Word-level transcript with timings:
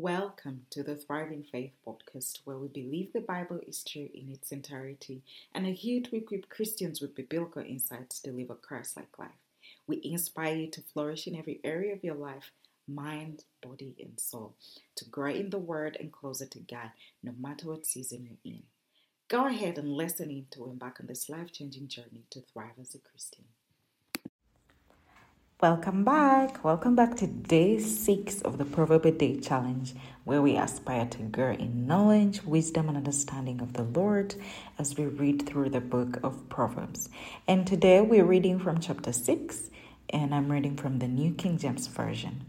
Welcome 0.00 0.66
to 0.70 0.84
the 0.84 0.94
Thrive 0.94 1.32
in 1.32 1.42
Faith 1.42 1.72
podcast, 1.84 2.42
where 2.44 2.56
we 2.56 2.68
believe 2.68 3.12
the 3.12 3.20
Bible 3.20 3.58
is 3.66 3.82
true 3.82 4.08
in 4.14 4.30
its 4.30 4.52
entirety 4.52 5.22
and 5.52 5.66
are 5.66 5.70
here 5.70 6.00
to 6.00 6.14
equip 6.14 6.48
Christians 6.48 7.00
with 7.00 7.16
biblical 7.16 7.62
insights 7.62 8.20
to 8.20 8.30
live 8.30 8.50
a 8.50 8.54
Christ 8.54 8.96
like 8.96 9.18
life. 9.18 9.40
We 9.88 10.00
inspire 10.04 10.54
you 10.54 10.70
to 10.70 10.82
flourish 10.82 11.26
in 11.26 11.34
every 11.34 11.58
area 11.64 11.92
of 11.94 12.04
your 12.04 12.14
life 12.14 12.52
mind, 12.86 13.42
body, 13.60 13.96
and 13.98 14.20
soul, 14.20 14.54
to 14.94 15.04
grow 15.04 15.32
in 15.32 15.50
the 15.50 15.58
Word 15.58 15.96
and 15.98 16.12
closer 16.12 16.46
to 16.46 16.60
God, 16.60 16.92
no 17.20 17.32
matter 17.36 17.66
what 17.66 17.84
season 17.84 18.22
you're 18.22 18.54
in. 18.54 18.62
Go 19.26 19.48
ahead 19.48 19.78
and 19.78 19.88
listen 19.88 20.30
in 20.30 20.46
to 20.52 20.66
embark 20.66 21.00
on 21.00 21.08
this 21.08 21.28
life 21.28 21.50
changing 21.50 21.88
journey 21.88 22.22
to 22.30 22.42
thrive 22.42 22.78
as 22.80 22.94
a 22.94 22.98
Christian. 22.98 23.46
Welcome 25.60 26.04
back. 26.04 26.62
Welcome 26.62 26.94
back 26.94 27.16
to 27.16 27.26
day 27.26 27.80
six 27.80 28.40
of 28.42 28.58
the 28.58 28.64
Proverb 28.64 29.04
a 29.06 29.10
Day 29.10 29.40
Challenge, 29.40 29.92
where 30.22 30.40
we 30.40 30.56
aspire 30.56 31.06
to 31.06 31.18
grow 31.24 31.50
in 31.50 31.84
knowledge, 31.84 32.44
wisdom, 32.44 32.86
and 32.86 32.96
understanding 32.96 33.60
of 33.60 33.72
the 33.72 33.82
Lord 33.82 34.36
as 34.78 34.96
we 34.96 35.06
read 35.06 35.48
through 35.48 35.70
the 35.70 35.80
book 35.80 36.20
of 36.22 36.48
Proverbs. 36.48 37.08
And 37.48 37.66
today 37.66 38.00
we're 38.00 38.24
reading 38.24 38.60
from 38.60 38.78
chapter 38.78 39.12
six, 39.12 39.68
and 40.10 40.32
I'm 40.32 40.48
reading 40.48 40.76
from 40.76 41.00
the 41.00 41.08
New 41.08 41.34
King 41.34 41.58
James 41.58 41.88
Version. 41.88 42.44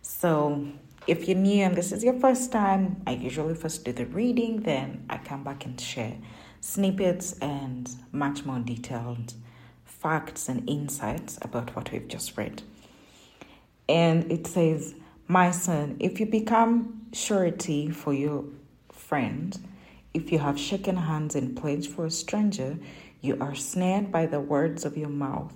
So, 0.00 0.66
if 1.06 1.28
you're 1.28 1.38
new 1.38 1.62
and 1.62 1.76
this 1.76 1.92
is 1.92 2.02
your 2.02 2.18
first 2.18 2.50
time, 2.50 3.02
I 3.06 3.12
usually 3.12 3.54
first 3.54 3.84
do 3.84 3.92
the 3.92 4.06
reading, 4.06 4.62
then 4.62 5.06
I 5.08 5.18
come 5.18 5.44
back 5.44 5.64
and 5.64 5.80
share 5.80 6.16
snippets 6.60 7.38
and 7.38 7.88
much 8.10 8.44
more 8.44 8.58
detailed 8.58 9.34
facts 10.02 10.48
and 10.48 10.68
insights 10.68 11.38
about 11.42 11.74
what 11.76 11.92
we've 11.92 12.08
just 12.08 12.36
read. 12.36 12.62
And 13.88 14.30
it 14.32 14.46
says, 14.46 14.94
My 15.28 15.52
son, 15.52 15.96
if 16.00 16.18
you 16.18 16.26
become 16.26 17.06
surety 17.12 17.90
for 17.90 18.12
your 18.12 18.44
friend, 18.90 19.56
if 20.12 20.32
you 20.32 20.40
have 20.40 20.58
shaken 20.58 20.96
hands 20.96 21.36
and 21.36 21.56
pledged 21.56 21.90
for 21.90 22.06
a 22.06 22.10
stranger, 22.10 22.78
you 23.20 23.38
are 23.40 23.54
snared 23.54 24.10
by 24.10 24.26
the 24.26 24.40
words 24.40 24.84
of 24.84 24.96
your 24.96 25.08
mouth. 25.08 25.54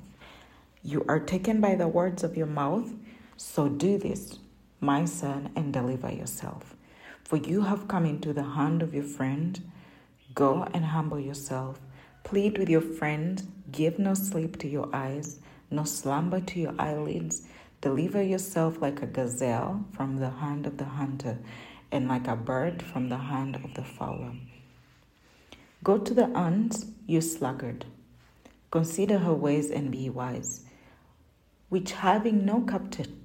You 0.82 1.04
are 1.08 1.18
taken 1.18 1.60
by 1.60 1.74
the 1.74 1.88
words 1.88 2.22
of 2.22 2.36
your 2.36 2.46
mouth. 2.46 2.92
So 3.36 3.68
do 3.68 3.98
this, 3.98 4.38
my 4.80 5.04
son, 5.04 5.50
and 5.56 5.72
deliver 5.72 6.12
yourself. 6.12 6.76
For 7.24 7.36
you 7.36 7.62
have 7.62 7.88
come 7.88 8.06
into 8.06 8.32
the 8.32 8.44
hand 8.44 8.82
of 8.82 8.94
your 8.94 9.02
friend. 9.02 9.60
Go 10.34 10.68
and 10.72 10.84
humble 10.84 11.18
yourself. 11.18 11.80
Plead 12.26 12.58
with 12.58 12.68
your 12.68 12.80
friends, 12.80 13.44
Give 13.70 14.00
no 14.00 14.14
sleep 14.14 14.58
to 14.58 14.66
your 14.66 14.88
eyes, 14.92 15.38
no 15.70 15.84
slumber 15.84 16.40
to 16.40 16.58
your 16.58 16.74
eyelids. 16.76 17.42
Deliver 17.80 18.20
yourself 18.20 18.82
like 18.82 19.00
a 19.00 19.06
gazelle 19.06 19.84
from 19.92 20.16
the 20.16 20.30
hand 20.30 20.66
of 20.66 20.76
the 20.76 20.86
hunter, 20.86 21.38
and 21.92 22.08
like 22.08 22.26
a 22.26 22.34
bird 22.34 22.82
from 22.82 23.10
the 23.10 23.16
hand 23.16 23.54
of 23.54 23.74
the 23.74 23.84
fowler. 23.84 24.32
Go 25.84 25.98
to 25.98 26.12
the 26.12 26.26
ant, 26.36 26.86
you 27.06 27.20
sluggard. 27.20 27.84
Consider 28.72 29.18
her 29.18 29.34
ways 29.34 29.70
and 29.70 29.92
be 29.92 30.10
wise, 30.10 30.64
which 31.68 31.92
having 31.92 32.44
no 32.44 32.62
captain, 32.62 33.24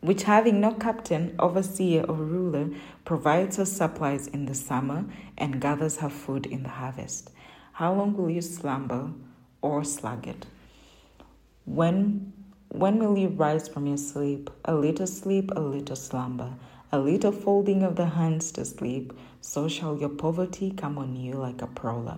which 0.00 0.22
having 0.22 0.58
no 0.58 0.72
captain, 0.72 1.34
overseer, 1.38 2.04
or 2.04 2.14
ruler, 2.14 2.70
provides 3.04 3.58
her 3.58 3.66
supplies 3.66 4.26
in 4.26 4.46
the 4.46 4.54
summer 4.54 5.04
and 5.36 5.60
gathers 5.60 5.98
her 5.98 6.08
food 6.08 6.46
in 6.46 6.62
the 6.62 6.70
harvest. 6.70 7.30
How 7.76 7.92
long 7.92 8.16
will 8.16 8.30
you 8.30 8.40
slumber? 8.40 9.10
or 9.60 9.84
sluggard. 9.84 10.46
When, 11.66 12.32
when 12.68 12.98
will 12.98 13.18
you 13.18 13.28
rise 13.28 13.68
from 13.68 13.86
your 13.86 13.98
sleep? 13.98 14.48
A 14.64 14.74
little 14.74 15.06
sleep, 15.06 15.50
a 15.54 15.60
little 15.60 15.94
slumber, 15.94 16.54
a 16.90 16.98
little 16.98 17.32
folding 17.32 17.82
of 17.82 17.96
the 17.96 18.06
hands 18.06 18.50
to 18.52 18.64
sleep, 18.64 19.12
so 19.42 19.68
shall 19.68 19.98
your 19.98 20.08
poverty 20.08 20.70
come 20.70 20.96
on 20.96 21.16
you 21.16 21.34
like 21.34 21.60
a 21.60 21.66
prowler, 21.66 22.16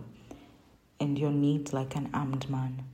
and 1.00 1.19
your 1.19 1.33
need 1.33 1.72
like 1.72 1.97
an 1.97 2.09
armed 2.15 2.49
man. 2.49 2.84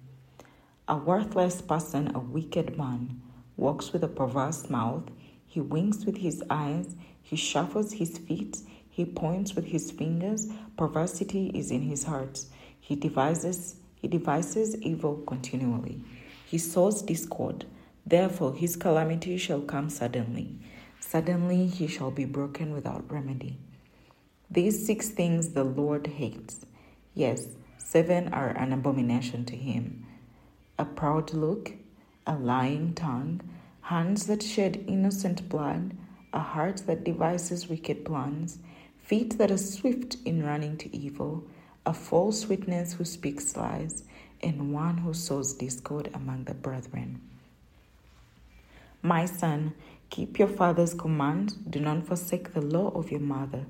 A 0.88 0.96
worthless 0.96 1.60
person, 1.60 2.16
a 2.16 2.18
wicked 2.18 2.78
man, 2.78 3.20
walks 3.58 3.92
with 3.92 4.02
a 4.02 4.08
perverse 4.08 4.70
mouth, 4.70 5.04
he 5.46 5.60
winks 5.60 6.06
with 6.06 6.16
his 6.16 6.42
eyes, 6.48 6.96
he 7.20 7.36
shuffles 7.36 7.92
his 7.92 8.16
feet, 8.16 8.62
he 8.88 9.04
points 9.04 9.54
with 9.54 9.66
his 9.66 9.90
fingers, 9.90 10.48
perversity 10.78 11.48
is 11.48 11.70
in 11.70 11.82
his 11.82 12.04
heart. 12.04 12.44
He 12.84 12.96
devises 12.96 13.76
he 13.96 14.08
devises 14.08 14.76
evil 14.82 15.22
continually. 15.26 16.02
He 16.44 16.58
sows 16.58 17.00
discord. 17.00 17.64
Therefore, 18.04 18.54
his 18.54 18.76
calamity 18.76 19.38
shall 19.38 19.62
come 19.62 19.88
suddenly. 19.88 20.58
Suddenly 21.00 21.68
he 21.68 21.86
shall 21.86 22.10
be 22.10 22.26
broken 22.26 22.74
without 22.74 23.10
remedy. 23.10 23.56
These 24.50 24.84
six 24.84 25.08
things 25.08 25.48
the 25.54 25.64
Lord 25.64 26.06
hates. 26.06 26.66
Yes, 27.14 27.46
seven 27.78 28.28
are 28.34 28.50
an 28.50 28.74
abomination 28.74 29.46
to 29.46 29.56
him 29.56 30.04
a 30.78 30.84
proud 30.84 31.32
look, 31.32 31.72
a 32.26 32.34
lying 32.34 32.92
tongue, 32.92 33.40
hands 33.80 34.26
that 34.26 34.42
shed 34.42 34.84
innocent 34.86 35.48
blood, 35.48 35.96
a 36.34 36.40
heart 36.40 36.82
that 36.86 37.04
devises 37.04 37.70
wicked 37.70 38.04
plans, 38.04 38.58
feet 38.98 39.38
that 39.38 39.50
are 39.50 39.56
swift 39.56 40.18
in 40.26 40.44
running 40.44 40.76
to 40.76 40.94
evil 40.94 41.44
a 41.86 41.92
false 41.92 42.46
witness 42.46 42.94
who 42.94 43.04
speaks 43.04 43.56
lies, 43.56 44.04
and 44.42 44.72
one 44.72 44.98
who 44.98 45.12
sows 45.12 45.52
discord 45.52 46.10
among 46.14 46.44
the 46.44 46.54
brethren. 46.54 47.20
My 49.02 49.26
son, 49.26 49.74
keep 50.08 50.38
your 50.38 50.48
father's 50.48 50.94
command, 50.94 51.70
do 51.70 51.80
not 51.80 52.06
forsake 52.06 52.54
the 52.54 52.62
law 52.62 52.88
of 52.94 53.10
your 53.10 53.20
mother. 53.20 53.66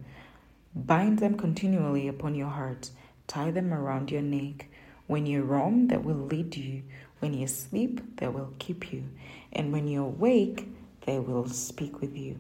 Bind 0.77 1.19
them 1.19 1.37
continually 1.37 2.07
upon 2.07 2.37
your 2.37 2.51
heart, 2.51 2.91
tie 3.27 3.51
them 3.51 3.75
around 3.75 4.13
your 4.13 4.23
neck. 4.23 4.69
When 5.09 5.27
you 5.27 5.43
roam, 5.43 5.89
they 5.89 5.97
will 5.97 6.15
lead 6.15 6.57
you. 6.57 6.83
When 7.19 7.35
you 7.35 7.49
sleep, 7.49 8.01
they 8.19 8.29
will 8.29 8.53
keep 8.61 8.93
you. 8.93 9.05
And 9.53 9.73
when 9.73 9.89
you 9.89 10.05
awake, 10.05 10.69
they 11.05 11.19
will 11.19 11.49
speak 11.49 12.01
with 12.01 12.17
you. 12.17 12.39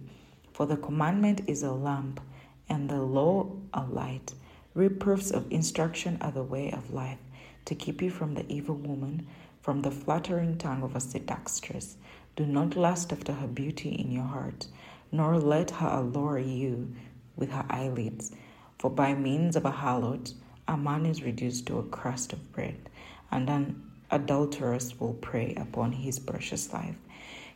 For 0.52 0.66
the 0.66 0.76
commandment 0.76 1.42
is 1.48 1.64
a 1.64 1.72
lamp, 1.72 2.20
and 2.68 2.88
the 2.88 3.02
law 3.02 3.50
a 3.72 3.84
light 3.84 4.34
Reproofs 4.74 5.30
of 5.30 5.52
instruction 5.52 6.18
are 6.20 6.32
the 6.32 6.42
way 6.42 6.72
of 6.72 6.92
life, 6.92 7.20
to 7.64 7.76
keep 7.76 8.02
you 8.02 8.10
from 8.10 8.34
the 8.34 8.44
evil 8.52 8.74
woman, 8.74 9.24
from 9.62 9.82
the 9.82 9.90
flattering 9.92 10.58
tongue 10.58 10.82
of 10.82 10.96
a 10.96 11.00
seductress. 11.00 11.96
Do 12.34 12.44
not 12.44 12.74
lust 12.74 13.12
after 13.12 13.34
her 13.34 13.46
beauty 13.46 13.90
in 13.90 14.10
your 14.10 14.24
heart, 14.24 14.66
nor 15.12 15.38
let 15.38 15.70
her 15.70 15.86
allure 15.86 16.40
you 16.40 16.92
with 17.36 17.52
her 17.52 17.64
eyelids. 17.70 18.32
For 18.80 18.90
by 18.90 19.14
means 19.14 19.54
of 19.54 19.64
a 19.64 19.70
harlot, 19.70 20.34
a 20.66 20.76
man 20.76 21.06
is 21.06 21.22
reduced 21.22 21.66
to 21.66 21.78
a 21.78 21.84
crust 21.84 22.32
of 22.32 22.52
bread, 22.52 22.90
and 23.30 23.48
an 23.48 23.90
adulteress 24.10 24.98
will 24.98 25.14
prey 25.14 25.54
upon 25.54 25.92
his 25.92 26.18
precious 26.18 26.72
life. 26.72 26.96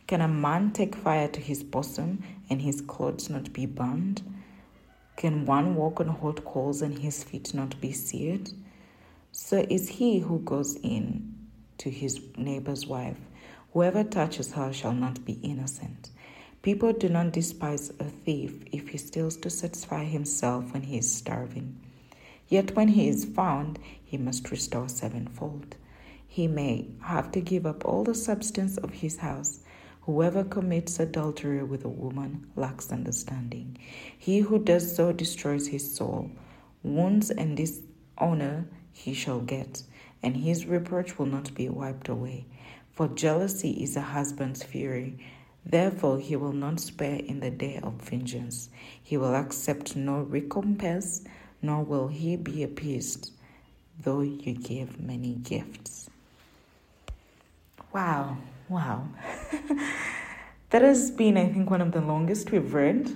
Can 0.07 0.21
a 0.21 0.27
man 0.29 0.71
take 0.71 0.95
fire 0.95 1.27
to 1.27 1.41
his 1.41 1.63
bosom, 1.63 2.23
and 2.49 2.61
his 2.61 2.79
clothes 2.79 3.29
not 3.29 3.51
be 3.51 3.65
burned? 3.65 4.21
Can 5.19 5.45
one 5.45 5.75
walk 5.75 5.99
on 5.99 6.07
hot 6.07 6.45
coals 6.45 6.81
and 6.81 6.97
his 6.97 7.25
feet 7.25 7.53
not 7.53 7.81
be 7.81 7.91
seared? 7.91 8.51
So 9.33 9.65
is 9.69 9.89
he 9.89 10.19
who 10.19 10.39
goes 10.39 10.77
in 10.77 11.35
to 11.79 11.89
his 11.89 12.21
neighbor's 12.37 12.87
wife. 12.87 13.17
Whoever 13.73 14.05
touches 14.05 14.53
her 14.53 14.71
shall 14.71 14.93
not 14.93 15.25
be 15.25 15.33
innocent. 15.43 16.11
People 16.61 16.93
do 16.93 17.09
not 17.09 17.33
despise 17.33 17.89
a 17.99 18.05
thief 18.05 18.63
if 18.71 18.87
he 18.87 18.97
steals 18.97 19.35
to 19.37 19.49
satisfy 19.49 20.05
himself 20.05 20.71
when 20.71 20.83
he 20.83 20.97
is 20.97 21.13
starving. 21.13 21.75
Yet 22.47 22.77
when 22.77 22.87
he 22.87 23.09
is 23.09 23.25
found, 23.25 23.77
he 24.01 24.15
must 24.15 24.51
restore 24.51 24.87
sevenfold. 24.87 25.75
He 26.25 26.47
may 26.47 26.87
have 27.01 27.29
to 27.33 27.41
give 27.41 27.65
up 27.65 27.83
all 27.83 28.05
the 28.05 28.15
substance 28.15 28.77
of 28.77 28.91
his 28.91 29.17
house 29.17 29.59
Whoever 30.09 30.43
commits 30.43 30.99
adultery 30.99 31.61
with 31.61 31.85
a 31.85 31.87
woman 31.87 32.49
lacks 32.55 32.91
understanding. 32.91 33.77
He 34.17 34.39
who 34.39 34.57
does 34.57 34.95
so 34.95 35.11
destroys 35.13 35.67
his 35.67 35.95
soul. 35.95 36.31
Wounds 36.81 37.29
and 37.29 37.55
dishonor 37.55 38.65
he 38.91 39.13
shall 39.13 39.39
get, 39.39 39.83
and 40.23 40.35
his 40.35 40.65
reproach 40.65 41.19
will 41.19 41.27
not 41.27 41.53
be 41.53 41.69
wiped 41.69 42.09
away. 42.09 42.45
For 42.91 43.07
jealousy 43.07 43.83
is 43.83 43.95
a 43.95 44.01
husband's 44.01 44.63
fury. 44.63 45.19
Therefore, 45.63 46.17
he 46.17 46.35
will 46.35 46.53
not 46.53 46.79
spare 46.79 47.19
in 47.19 47.39
the 47.39 47.51
day 47.51 47.79
of 47.83 47.93
vengeance. 48.01 48.69
He 49.03 49.15
will 49.15 49.35
accept 49.35 49.95
no 49.95 50.21
recompense, 50.21 51.23
nor 51.61 51.83
will 51.83 52.07
he 52.07 52.35
be 52.35 52.63
appeased, 52.63 53.31
though 54.01 54.21
you 54.21 54.55
give 54.55 54.99
many 54.99 55.35
gifts. 55.35 56.09
Wow. 57.93 58.37
Wow. 58.69 59.07
that 60.69 60.83
has 60.83 61.09
been, 61.09 61.37
I 61.37 61.47
think, 61.47 61.71
one 61.71 61.81
of 61.81 61.91
the 61.91 62.01
longest 62.01 62.51
we've 62.51 62.71
read, 62.71 63.11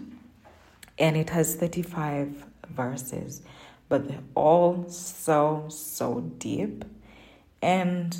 and 0.98 1.16
it 1.16 1.30
has 1.30 1.54
35 1.56 2.44
verses, 2.70 3.44
but 3.88 4.08
they're 4.08 4.24
all 4.34 4.90
so, 4.90 5.66
so 5.70 6.22
deep. 6.40 6.84
And 7.62 8.18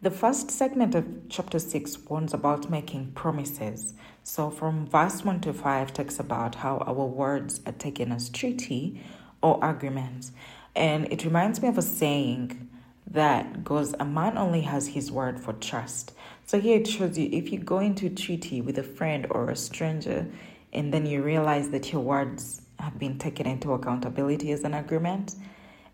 the 0.00 0.10
first 0.10 0.50
segment 0.50 0.94
of 0.94 1.06
chapter 1.28 1.58
6 1.58 1.98
warns 2.08 2.32
about 2.32 2.70
making 2.70 3.12
promises. 3.12 3.92
So, 4.22 4.48
from 4.48 4.86
verse 4.86 5.22
1 5.22 5.42
to 5.42 5.52
5 5.52 5.92
talks 5.92 6.18
about 6.18 6.56
how 6.56 6.78
our 6.78 6.94
words 7.06 7.60
are 7.66 7.72
taken 7.72 8.10
as 8.10 8.30
treaty 8.30 9.02
or 9.42 9.58
agreements. 9.62 10.32
And 10.74 11.12
it 11.12 11.24
reminds 11.24 11.60
me 11.60 11.68
of 11.68 11.76
a 11.76 11.82
saying 11.82 12.70
that 13.10 13.64
goes, 13.64 13.94
A 13.98 14.04
man 14.04 14.36
only 14.36 14.62
has 14.62 14.88
his 14.88 15.10
word 15.10 15.40
for 15.40 15.52
trust. 15.54 16.12
So, 16.44 16.60
here 16.60 16.78
it 16.78 16.86
shows 16.86 17.18
you 17.18 17.28
if 17.32 17.52
you 17.52 17.58
go 17.58 17.78
into 17.78 18.08
treaty 18.10 18.60
with 18.60 18.78
a 18.78 18.82
friend 18.82 19.26
or 19.30 19.50
a 19.50 19.56
stranger, 19.56 20.26
and 20.72 20.92
then 20.92 21.06
you 21.06 21.22
realize 21.22 21.70
that 21.70 21.92
your 21.92 22.02
words 22.02 22.62
have 22.78 22.98
been 22.98 23.18
taken 23.18 23.46
into 23.46 23.72
accountability 23.72 24.52
as 24.52 24.64
an 24.64 24.74
agreement, 24.74 25.34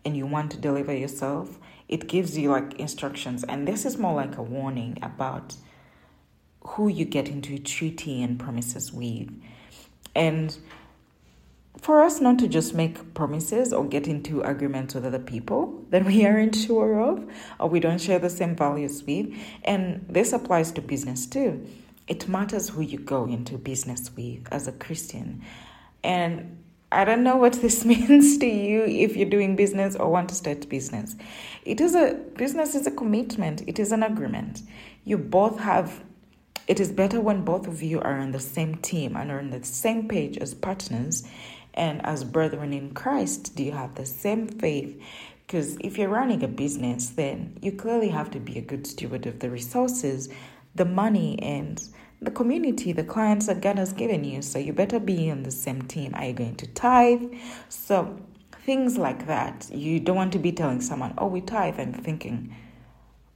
and 0.05 0.17
you 0.17 0.25
want 0.25 0.51
to 0.51 0.57
deliver 0.57 0.93
yourself, 0.93 1.59
it 1.87 2.07
gives 2.07 2.37
you 2.37 2.51
like 2.51 2.79
instructions. 2.79 3.43
And 3.43 3.67
this 3.67 3.85
is 3.85 3.97
more 3.97 4.15
like 4.15 4.37
a 4.37 4.43
warning 4.43 4.97
about 5.01 5.55
who 6.61 6.87
you 6.87 7.05
get 7.05 7.27
into 7.29 7.57
treaty 7.59 8.21
and 8.23 8.39
promises 8.39 8.91
with. 8.91 9.29
And 10.15 10.57
for 11.83 12.01
us 12.01 12.21
not 12.21 12.39
to 12.39 12.47
just 12.47 12.73
make 12.73 13.13
promises 13.13 13.73
or 13.73 13.85
get 13.85 14.07
into 14.07 14.41
agreements 14.41 14.95
with 14.95 15.05
other 15.05 15.19
people 15.19 15.83
that 15.89 16.05
we 16.05 16.25
aren't 16.25 16.55
sure 16.67 17.01
of 17.01 17.29
or 17.59 17.67
we 17.67 17.79
don't 17.79 17.99
share 17.99 18.19
the 18.19 18.29
same 18.29 18.55
values 18.55 19.03
with. 19.03 19.33
And 19.65 20.05
this 20.09 20.31
applies 20.31 20.71
to 20.73 20.81
business 20.81 21.25
too. 21.25 21.67
It 22.07 22.27
matters 22.27 22.69
who 22.69 22.81
you 22.81 22.99
go 22.99 23.25
into 23.25 23.57
business 23.57 24.09
with 24.15 24.47
as 24.51 24.67
a 24.67 24.71
Christian. 24.71 25.43
And 26.03 26.63
I 26.91 27.03
don't 27.03 27.23
know 27.23 27.35
what 27.35 27.53
this 27.53 27.83
means 27.93 28.37
to 28.37 28.47
you 28.47 28.83
if 28.83 29.17
you're 29.17 29.29
doing 29.29 29.57
business 29.57 29.95
or 29.97 30.09
want 30.09 30.29
to 30.29 30.35
start 30.35 30.69
business. 30.69 31.15
It 31.65 31.81
is 31.81 31.95
a 31.95 32.13
business 32.37 32.75
is 32.75 32.87
a 32.87 32.91
commitment, 32.91 33.61
it 33.67 33.77
is 33.77 33.91
an 33.91 34.03
agreement. 34.03 34.61
You 35.03 35.17
both 35.17 35.59
have 35.59 36.01
it 36.65 36.79
is 36.79 36.93
better 36.93 37.19
when 37.19 37.43
both 37.43 37.67
of 37.67 37.83
you 37.83 37.99
are 37.99 38.19
on 38.19 38.31
the 38.31 38.39
same 38.39 38.75
team 38.75 39.17
and 39.17 39.29
are 39.29 39.39
on 39.39 39.49
the 39.49 39.65
same 39.65 40.07
page 40.07 40.37
as 40.37 40.53
partners 40.53 41.27
and 41.73 42.05
as 42.05 42.23
brethren 42.23 42.73
in 42.73 42.93
Christ. 42.93 43.55
Do 43.55 43.63
you 43.63 43.71
have 43.71 43.95
the 43.95 44.05
same 44.05 44.47
faith? 44.47 45.01
Because 45.45 45.77
if 45.81 45.97
you're 45.97 46.09
running 46.09 46.43
a 46.43 46.47
business, 46.47 47.09
then 47.09 47.57
you 47.61 47.71
clearly 47.71 48.09
have 48.09 48.31
to 48.31 48.39
be 48.39 48.57
a 48.57 48.61
good 48.61 48.87
steward 48.87 49.25
of 49.25 49.39
the 49.39 49.49
resources, 49.49 50.29
the 50.75 50.85
money, 50.85 51.37
and 51.41 51.83
the 52.21 52.31
community, 52.31 52.93
the 52.93 53.03
clients 53.03 53.47
that 53.47 53.61
God 53.61 53.77
has 53.77 53.93
given 53.93 54.23
you. 54.23 54.41
So 54.41 54.57
you 54.57 54.73
better 54.73 54.99
be 54.99 55.29
on 55.29 55.43
the 55.43 55.51
same 55.51 55.81
team. 55.83 56.13
Are 56.15 56.25
you 56.25 56.33
going 56.33 56.55
to 56.55 56.67
tithe? 56.67 57.33
So 57.69 58.17
things 58.65 58.97
like 58.97 59.27
that. 59.27 59.69
You 59.71 59.99
don't 59.99 60.15
want 60.15 60.33
to 60.33 60.39
be 60.39 60.51
telling 60.51 60.81
someone, 60.81 61.13
oh, 61.17 61.27
we 61.27 61.41
tithe, 61.41 61.79
and 61.79 62.01
thinking, 62.03 62.55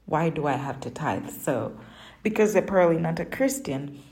why 0.06 0.30
do 0.30 0.48
I 0.48 0.54
have 0.54 0.80
to 0.82 0.90
tithe? 0.90 1.30
So 1.30 1.78
because 2.24 2.54
they're 2.54 2.62
probably 2.62 2.98
not 2.98 3.20
a 3.20 3.26
Christian. 3.26 4.04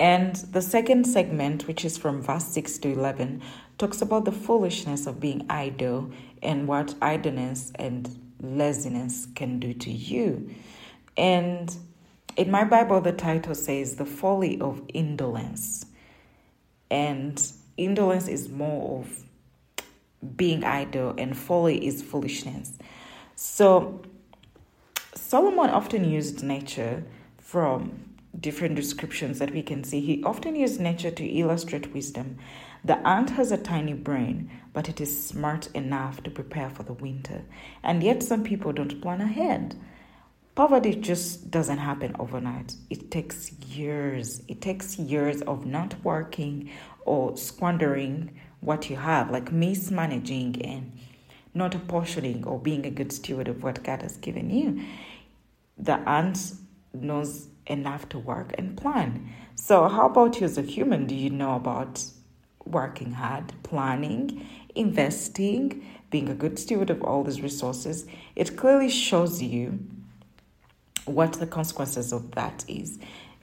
And 0.00 0.34
the 0.36 0.62
second 0.62 1.04
segment, 1.04 1.66
which 1.66 1.84
is 1.84 1.96
from 1.96 2.20
verse 2.22 2.46
6 2.46 2.78
to 2.78 2.92
11, 2.92 3.42
talks 3.78 4.02
about 4.02 4.24
the 4.24 4.32
foolishness 4.32 5.06
of 5.06 5.20
being 5.20 5.46
idle 5.48 6.10
and 6.42 6.66
what 6.66 6.94
idleness 7.00 7.72
and 7.76 8.18
laziness 8.40 9.26
can 9.34 9.60
do 9.60 9.72
to 9.74 9.90
you. 9.90 10.50
And 11.16 11.74
in 12.36 12.50
my 12.50 12.64
Bible, 12.64 13.00
the 13.00 13.12
title 13.12 13.54
says 13.54 13.96
The 13.96 14.04
Folly 14.04 14.60
of 14.60 14.82
Indolence. 14.92 15.86
And 16.90 17.40
indolence 17.76 18.28
is 18.28 18.48
more 18.48 19.00
of 19.00 19.24
being 20.36 20.64
idle, 20.64 21.14
and 21.18 21.36
folly 21.36 21.86
is 21.86 22.02
foolishness. 22.02 22.72
So 23.36 24.02
Solomon 25.14 25.70
often 25.70 26.04
used 26.04 26.42
nature 26.42 27.04
from 27.38 28.13
different 28.40 28.74
descriptions 28.74 29.38
that 29.38 29.52
we 29.52 29.62
can 29.62 29.84
see. 29.84 30.00
He 30.00 30.22
often 30.24 30.56
used 30.56 30.80
nature 30.80 31.10
to 31.10 31.24
illustrate 31.24 31.94
wisdom. 31.94 32.38
The 32.84 32.98
ant 33.06 33.30
has 33.30 33.52
a 33.52 33.56
tiny 33.56 33.94
brain, 33.94 34.50
but 34.72 34.88
it 34.88 35.00
is 35.00 35.26
smart 35.26 35.68
enough 35.74 36.22
to 36.22 36.30
prepare 36.30 36.68
for 36.70 36.82
the 36.82 36.92
winter. 36.92 37.42
And 37.82 38.02
yet, 38.02 38.22
some 38.22 38.44
people 38.44 38.72
don't 38.72 39.00
plan 39.00 39.20
ahead. 39.20 39.76
Poverty 40.54 40.94
just 40.94 41.50
doesn't 41.50 41.78
happen 41.78 42.14
overnight. 42.18 42.76
It 42.90 43.10
takes 43.10 43.52
years. 43.52 44.42
It 44.46 44.60
takes 44.60 44.98
years 44.98 45.42
of 45.42 45.66
not 45.66 45.94
working 46.04 46.70
or 47.04 47.36
squandering 47.36 48.38
what 48.60 48.88
you 48.88 48.96
have, 48.96 49.30
like 49.30 49.50
mismanaging 49.50 50.62
and 50.62 50.92
not 51.54 51.74
apportioning 51.74 52.44
or 52.44 52.58
being 52.58 52.86
a 52.86 52.90
good 52.90 53.12
steward 53.12 53.48
of 53.48 53.62
what 53.62 53.82
God 53.82 54.02
has 54.02 54.16
given 54.16 54.50
you. 54.50 54.84
The 55.78 55.98
ant 56.08 56.52
knows 56.92 57.48
enough 57.66 58.08
to 58.10 58.18
work 58.18 58.54
and 58.58 58.76
plan. 58.76 59.32
So, 59.54 59.88
how 59.88 60.06
about 60.06 60.40
you 60.40 60.46
as 60.46 60.58
a 60.58 60.62
human? 60.62 61.06
Do 61.06 61.14
you 61.14 61.30
know 61.30 61.56
about 61.56 62.04
working 62.64 63.12
hard, 63.12 63.52
planning, 63.62 64.46
investing, 64.74 65.86
being 66.10 66.28
a 66.28 66.34
good 66.34 66.58
steward 66.58 66.90
of 66.90 67.02
all 67.02 67.24
these 67.24 67.40
resources? 67.40 68.06
It 68.36 68.56
clearly 68.56 68.90
shows 68.90 69.42
you 69.42 69.78
what 71.04 71.34
the 71.34 71.46
consequences 71.46 72.12
of 72.12 72.32
that 72.32 72.64
is. 72.68 72.98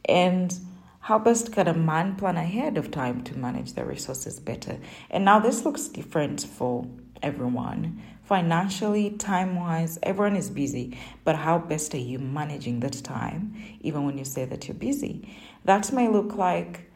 And 0.06 0.58
how 1.00 1.18
best 1.18 1.52
can 1.52 1.68
a 1.68 1.74
man 1.74 2.16
plan 2.16 2.38
ahead 2.38 2.78
of 2.78 2.92
time 2.92 3.24
to 3.24 3.38
manage 3.38 3.74
their 3.74 3.86
resources 3.86 4.40
better? 4.40 4.78
And 5.10 5.26
now 5.26 5.40
this 5.40 5.66
looks 5.66 5.88
different 5.88 6.42
for 6.42 6.86
everyone. 7.22 8.02
Financially, 8.24 9.12
time 9.12 9.56
wise, 9.56 10.00
everyone 10.04 10.36
is 10.36 10.50
busy. 10.50 10.98
But 11.24 11.36
how 11.36 11.60
best 11.60 11.94
are 11.94 11.98
you 11.98 12.20
managing 12.20 12.80
that 12.80 13.04
time, 13.04 13.56
even 13.82 14.06
when 14.06 14.18
you 14.18 14.26
say 14.26 14.46
that 14.46 14.68
you're 14.68 14.76
busy? 14.76 15.28
That 15.66 15.92
may 15.92 16.08
look 16.08 16.36
like 16.36 16.90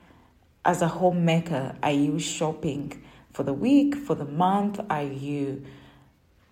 as 0.64 0.82
a 0.82 0.88
homemaker, 0.88 1.76
are 1.84 1.92
you 1.92 2.20
shopping 2.20 3.04
for 3.32 3.44
the 3.44 3.54
week, 3.54 3.96
for 3.96 4.16
the 4.16 4.26
month? 4.26 4.80
Are 4.90 5.04
you 5.04 5.64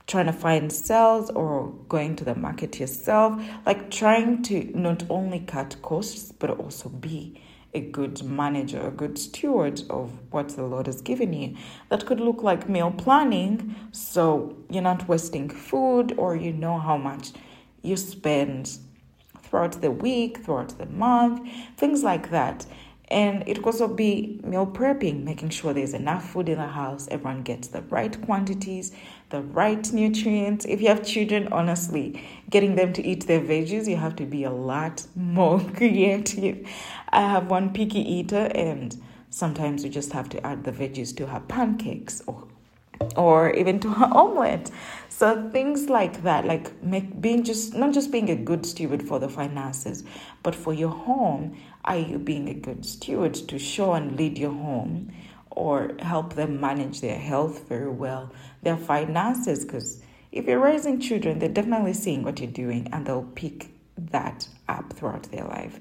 trying 0.06 0.28
to 0.28 0.34
find 0.34 0.72
sales 0.72 1.30
or 1.32 1.74
going 1.90 2.16
to 2.18 2.24
the 2.24 2.36
market 2.36 2.80
yourself? 2.80 3.42
Like 3.66 3.90
trying 3.90 4.44
to 4.44 4.78
not 4.78 5.04
only 5.10 5.40
cut 5.40 5.82
costs, 5.82 6.32
but 6.32 6.52
also 6.52 6.90
be 6.90 7.42
a 7.74 7.82
good 7.82 8.24
manager, 8.24 8.88
a 8.88 8.92
good 8.92 9.18
steward 9.18 9.82
of 9.90 10.12
what 10.32 10.50
the 10.50 10.64
Lord 10.64 10.86
has 10.86 11.02
given 11.02 11.34
you. 11.34 11.56
That 11.90 12.06
could 12.06 12.20
look 12.20 12.44
like 12.44 12.70
meal 12.70 12.92
planning, 12.92 13.76
so 13.92 14.56
you're 14.70 14.84
not 14.84 15.08
wasting 15.08 15.50
food 15.50 16.14
or 16.18 16.36
you 16.36 16.54
know 16.54 16.78
how 16.78 16.98
much 16.98 17.32
you 17.82 17.98
spend 17.98 18.78
throughout 19.42 19.82
the 19.82 19.92
week, 19.92 20.44
throughout 20.44 20.78
the 20.78 20.86
month, 20.88 21.48
things 21.78 22.04
like 22.04 22.30
that. 22.32 22.66
And 23.14 23.48
it 23.48 23.58
could 23.58 23.68
also 23.68 23.88
be 23.88 24.40
meal 24.44 24.66
prepping, 24.66 25.24
making 25.24 25.50
sure 25.50 25.72
there's 25.72 25.94
enough 25.94 26.32
food 26.32 26.50
in 26.50 26.58
the 26.58 26.66
house, 26.66 27.08
everyone 27.12 27.44
gets 27.44 27.68
the 27.68 27.84
right 27.84 28.20
quantities, 28.26 28.92
the 29.30 29.42
right 29.42 29.94
nutrients. 29.94 30.66
If 30.66 30.82
you 30.82 30.88
have 30.88 31.06
children, 31.06 31.48
honestly, 31.54 32.20
getting 32.50 32.74
them 32.74 32.92
to 32.94 33.06
eat 33.06 33.28
their 33.28 33.40
veggies, 33.40 33.88
you 33.88 33.98
have 33.98 34.16
to 34.16 34.26
be 34.26 34.46
a 34.46 34.52
lot 34.52 35.06
more 35.16 35.60
creative. 35.76 36.68
I 37.10 37.22
have 37.22 37.52
one 37.52 37.72
picky 37.72 38.00
eater, 38.00 38.50
and 38.56 39.00
sometimes 39.30 39.84
you 39.84 39.92
just 39.92 40.12
have 40.14 40.28
to 40.30 40.44
add 40.44 40.64
the 40.64 40.72
veggies 40.72 41.16
to 41.18 41.28
her 41.28 41.40
pancakes 41.42 42.24
or 42.26 42.48
or 43.16 43.52
even 43.54 43.80
to 43.82 43.90
her 43.90 44.06
omelet. 44.12 44.72
So 45.10 45.50
things 45.52 45.90
like 45.90 46.24
that, 46.24 46.46
like 46.46 46.82
make 46.84 47.22
being 47.22 47.44
just 47.44 47.76
not 47.76 47.94
just 47.94 48.12
being 48.12 48.30
a 48.30 48.36
good 48.36 48.66
steward 48.66 49.04
for 49.04 49.20
the 49.20 49.30
finances, 49.30 50.04
but 50.42 50.56
for 50.56 50.74
your 50.74 50.90
home. 50.90 51.56
Are 51.86 51.98
you 51.98 52.18
being 52.18 52.48
a 52.48 52.54
good 52.54 52.86
steward 52.86 53.34
to 53.34 53.60
show 53.60 53.94
and 53.94 54.18
lead 54.18 54.38
your 54.38 54.54
home, 54.54 55.12
or 55.50 55.92
help 56.00 56.34
them 56.34 56.60
manage 56.60 57.02
their 57.02 57.20
health 57.20 57.68
very 57.68 57.92
well, 57.92 58.32
their 58.62 58.78
finances? 58.78 59.66
Because 59.66 60.02
if 60.32 60.46
you're 60.46 60.60
raising 60.60 61.00
children, 61.00 61.40
they're 61.40 61.50
definitely 61.50 61.94
seeing 61.94 62.24
what 62.24 62.40
you're 62.40 62.50
doing, 62.50 62.88
and 62.92 63.06
they'll 63.06 63.30
pick 63.36 63.70
that 63.98 64.48
up 64.68 64.94
throughout 64.94 65.24
their 65.32 65.46
life. 65.46 65.80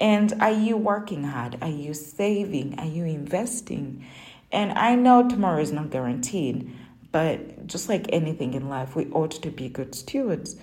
And 0.00 0.32
are 0.40 0.52
you 0.52 0.76
working 0.76 1.24
hard? 1.24 1.58
Are 1.62 1.68
you 1.68 1.94
saving? 1.94 2.78
Are 2.78 2.86
you 2.86 3.04
investing? 3.04 4.04
And 4.52 4.72
I 4.72 4.94
know 4.94 5.28
tomorrow 5.28 5.60
is 5.60 5.72
not 5.72 5.90
guaranteed, 5.90 6.70
but 7.12 7.66
just 7.66 7.88
like 7.88 8.06
anything 8.10 8.54
in 8.54 8.68
life, 8.68 8.96
we 8.96 9.06
ought 9.10 9.30
to 9.30 9.50
be 9.50 9.68
good 9.68 9.94
stewards. 9.94 10.56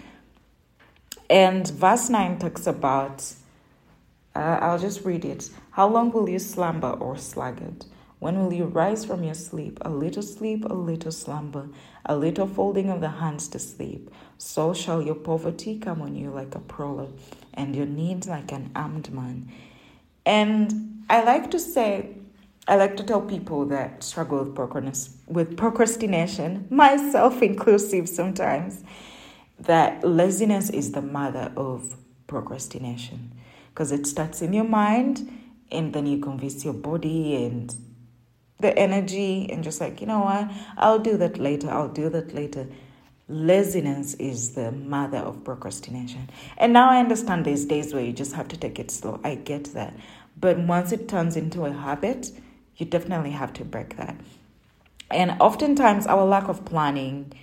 And 1.30 1.68
verse 1.68 2.10
9 2.10 2.40
talks 2.40 2.68
about, 2.68 3.34
uh, 4.36 4.60
I'll 4.62 4.80
just 4.80 5.06
read 5.06 5.26
it. 5.26 5.50
How 5.72 5.88
long 5.88 6.12
will 6.12 6.28
you 6.28 6.40
slumber 6.40 6.90
or 6.90 7.18
sluggard? 7.18 7.86
When 8.20 8.40
will 8.40 8.54
you 8.54 8.66
rise 8.66 9.06
from 9.06 9.24
your 9.24 9.34
sleep? 9.34 9.78
A 9.82 9.90
little 9.90 10.24
sleep, 10.24 10.66
a 10.66 10.74
little 10.74 11.12
slumber, 11.12 11.70
a 12.06 12.16
little 12.16 12.48
folding 12.48 12.90
of 12.90 13.02
the 13.02 13.10
hands 13.10 13.48
to 13.50 13.60
sleep. 13.60 14.10
So 14.38 14.74
shall 14.74 15.02
your 15.02 15.16
poverty 15.16 15.78
come 15.78 16.02
on 16.02 16.16
you 16.16 16.32
like 16.32 16.56
a 16.56 16.60
prowler, 16.60 17.10
and 17.54 17.76
your 17.76 17.86
needs 17.86 18.28
like 18.28 18.52
an 18.52 18.72
armed 18.76 19.14
man. 19.14 19.52
And 20.26 21.04
I 21.10 21.24
like 21.24 21.52
to 21.52 21.60
say, 21.60 22.16
I 22.68 22.78
like 22.78 22.96
to 22.98 23.04
tell 23.04 23.22
people 23.22 23.66
that 23.66 24.04
struggle 24.04 24.46
with 25.28 25.58
procrastination, 25.58 26.68
myself 26.72 27.42
inclusive 27.42 28.08
sometimes, 28.08 28.84
that 29.60 30.04
laziness 30.04 30.70
is 30.70 30.94
the 30.94 31.02
mother 31.02 31.52
of 31.58 31.98
procrastination 32.26 33.32
because 33.74 33.92
it 33.92 34.06
starts 34.06 34.42
in 34.42 34.54
your 34.54 34.64
mind 34.64 35.30
and 35.72 35.94
then 35.94 36.06
you 36.06 36.20
convince 36.20 36.64
your 36.64 36.74
body 36.74 37.44
and 37.44 37.76
the 38.60 38.78
energy 38.78 39.50
and 39.52 39.64
just 39.64 39.82
like, 39.82 40.00
you 40.00 40.08
know 40.08 40.20
what, 40.20 40.52
I'll 40.78 41.00
do 41.00 41.18
that 41.18 41.40
later, 41.40 41.70
I'll 41.70 41.90
do 41.90 42.10
that 42.10 42.36
later. 42.36 42.68
Laziness 43.28 44.14
is 44.16 44.54
the 44.54 44.72
mother 44.72 45.18
of 45.18 45.44
procrastination. 45.44 46.30
And 46.58 46.72
now 46.72 46.90
I 46.90 47.00
understand 47.00 47.46
there's 47.46 47.66
days 47.66 47.94
where 47.94 48.04
you 48.04 48.14
just 48.14 48.34
have 48.34 48.48
to 48.50 48.58
take 48.58 48.78
it 48.80 48.92
slow. 48.92 49.20
I 49.24 49.36
get 49.36 49.74
that. 49.74 49.96
But 50.40 50.60
once 50.60 50.92
it 50.92 51.08
turns 51.08 51.36
into 51.36 51.66
a 51.66 51.72
habit, 51.72 52.32
you 52.78 52.86
definitely 52.86 53.32
have 53.32 53.54
to 53.54 53.66
break 53.66 53.98
that. 53.98 54.16
And 55.10 55.32
oftentimes, 55.40 56.06
our 56.08 56.26
lack 56.26 56.48
of 56.48 56.66
planning, 56.66 57.34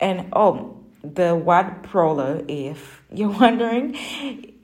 and 0.00 0.28
oh, 0.32 0.80
the 1.02 1.34
word 1.34 1.82
prowler, 1.82 2.42
if 2.48 3.02
you're 3.12 3.30
wondering, 3.38 3.96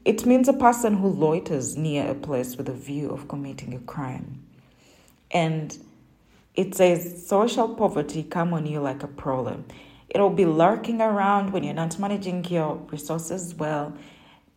it 0.04 0.26
means 0.26 0.48
a 0.48 0.52
person 0.52 0.94
who 0.94 1.12
loiters 1.12 1.76
near 1.76 2.10
a 2.10 2.14
place 2.14 2.56
with 2.56 2.68
a 2.68 2.72
view 2.72 3.10
of 3.10 3.28
committing 3.28 3.72
a 3.72 3.78
crime. 3.78 4.42
And 5.30 5.78
it 6.54 6.74
says 6.74 7.26
social 7.26 7.74
poverty 7.74 8.24
come 8.24 8.52
on 8.52 8.66
you 8.66 8.80
like 8.80 9.02
a 9.02 9.06
prowler. 9.06 9.58
It'll 10.08 10.30
be 10.30 10.44
lurking 10.44 11.00
around 11.00 11.52
when 11.52 11.62
you're 11.62 11.72
not 11.72 11.98
managing 11.98 12.44
your 12.46 12.76
resources 12.90 13.54
well. 13.54 13.96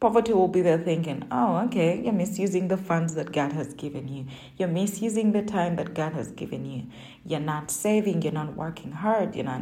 Poverty 0.01 0.33
will 0.33 0.49
be 0.49 0.61
there 0.61 0.77
thinking, 0.77 1.25
oh, 1.31 1.57
okay, 1.67 2.01
you're 2.03 2.11
misusing 2.11 2.67
the 2.67 2.75
funds 2.75 3.15
that 3.15 3.31
God 3.31 3.53
has 3.53 3.73
given 3.73 4.09
you. 4.09 4.25
You're 4.57 4.67
misusing 4.67 5.31
the 5.31 5.41
time 5.41 5.77
that 5.77 5.93
God 5.93 6.13
has 6.13 6.31
given 6.31 6.65
you. 6.65 6.87
You're 7.25 7.39
not 7.39 7.71
saving, 7.71 8.23
you're 8.23 8.33
not 8.33 8.57
working 8.57 8.91
hard, 8.91 9.35
you're 9.35 9.45
not 9.45 9.61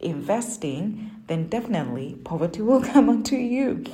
investing, 0.00 1.10
then 1.26 1.48
definitely 1.48 2.14
poverty 2.24 2.62
will 2.68 2.82
come 2.82 3.10
onto 3.10 3.36
you. 3.36 3.84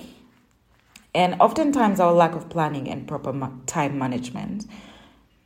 And 1.14 1.40
oftentimes, 1.40 1.98
our 1.98 2.12
lack 2.12 2.34
of 2.34 2.48
planning 2.48 2.88
and 2.88 3.06
proper 3.06 3.32
time 3.66 3.98
management 3.98 4.66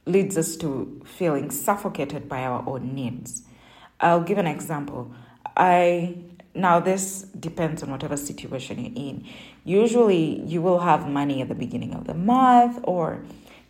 leads 0.07 0.37
us 0.37 0.57
to 0.57 1.01
feeling 1.05 1.51
suffocated 1.51 2.29
by 2.29 2.43
our 2.43 2.63
own 2.69 2.95
needs. 2.95 3.43
I'll 4.01 4.23
give 4.23 4.39
an 4.39 4.47
example. 4.47 5.11
I 5.57 6.17
now 6.55 6.79
this 6.79 7.23
depends 7.39 7.83
on 7.83 7.91
whatever 7.91 8.17
situation 8.17 8.79
you're 8.79 8.93
in. 8.95 9.27
Usually, 9.65 10.41
you 10.43 10.63
will 10.63 10.81
have 10.81 11.09
money 11.09 11.41
at 11.41 11.49
the 11.49 11.55
beginning 11.55 11.95
of 11.95 12.07
the 12.07 12.15
month, 12.15 12.79
or 12.85 13.25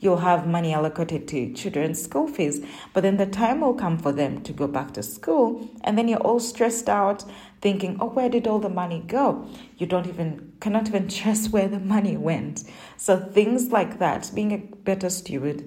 you'll 0.04 0.18
have 0.18 0.46
money 0.46 0.72
allocated 0.74 1.26
to 1.28 1.52
children's 1.54 2.02
school 2.02 2.28
fees, 2.28 2.64
but 2.92 3.02
then 3.02 3.16
the 3.16 3.26
time 3.26 3.62
will 3.62 3.74
come 3.74 3.96
for 3.96 4.12
them 4.12 4.42
to 4.42 4.52
go 4.52 4.68
back 4.68 4.92
to 4.92 5.02
school, 5.02 5.68
and 5.82 5.96
then 5.96 6.06
you're 6.06 6.18
all 6.18 6.38
stressed 6.38 6.88
out, 6.88 7.24
thinking, 7.60 7.96
"Oh, 8.00 8.10
where 8.10 8.28
did 8.28 8.46
all 8.46 8.58
the 8.58 8.68
money 8.68 9.02
go?" 9.06 9.46
You 9.78 9.86
don't 9.86 10.06
even 10.06 10.52
cannot 10.60 10.88
even 10.88 11.08
trace 11.18 11.48
where 11.48 11.68
the 11.68 11.80
money 11.80 12.16
went. 12.16 12.64
So 12.96 13.16
things 13.18 13.72
like 13.72 13.98
that, 13.98 14.30
being 14.34 14.52
a 14.52 14.58
better 14.58 15.08
steward, 15.08 15.64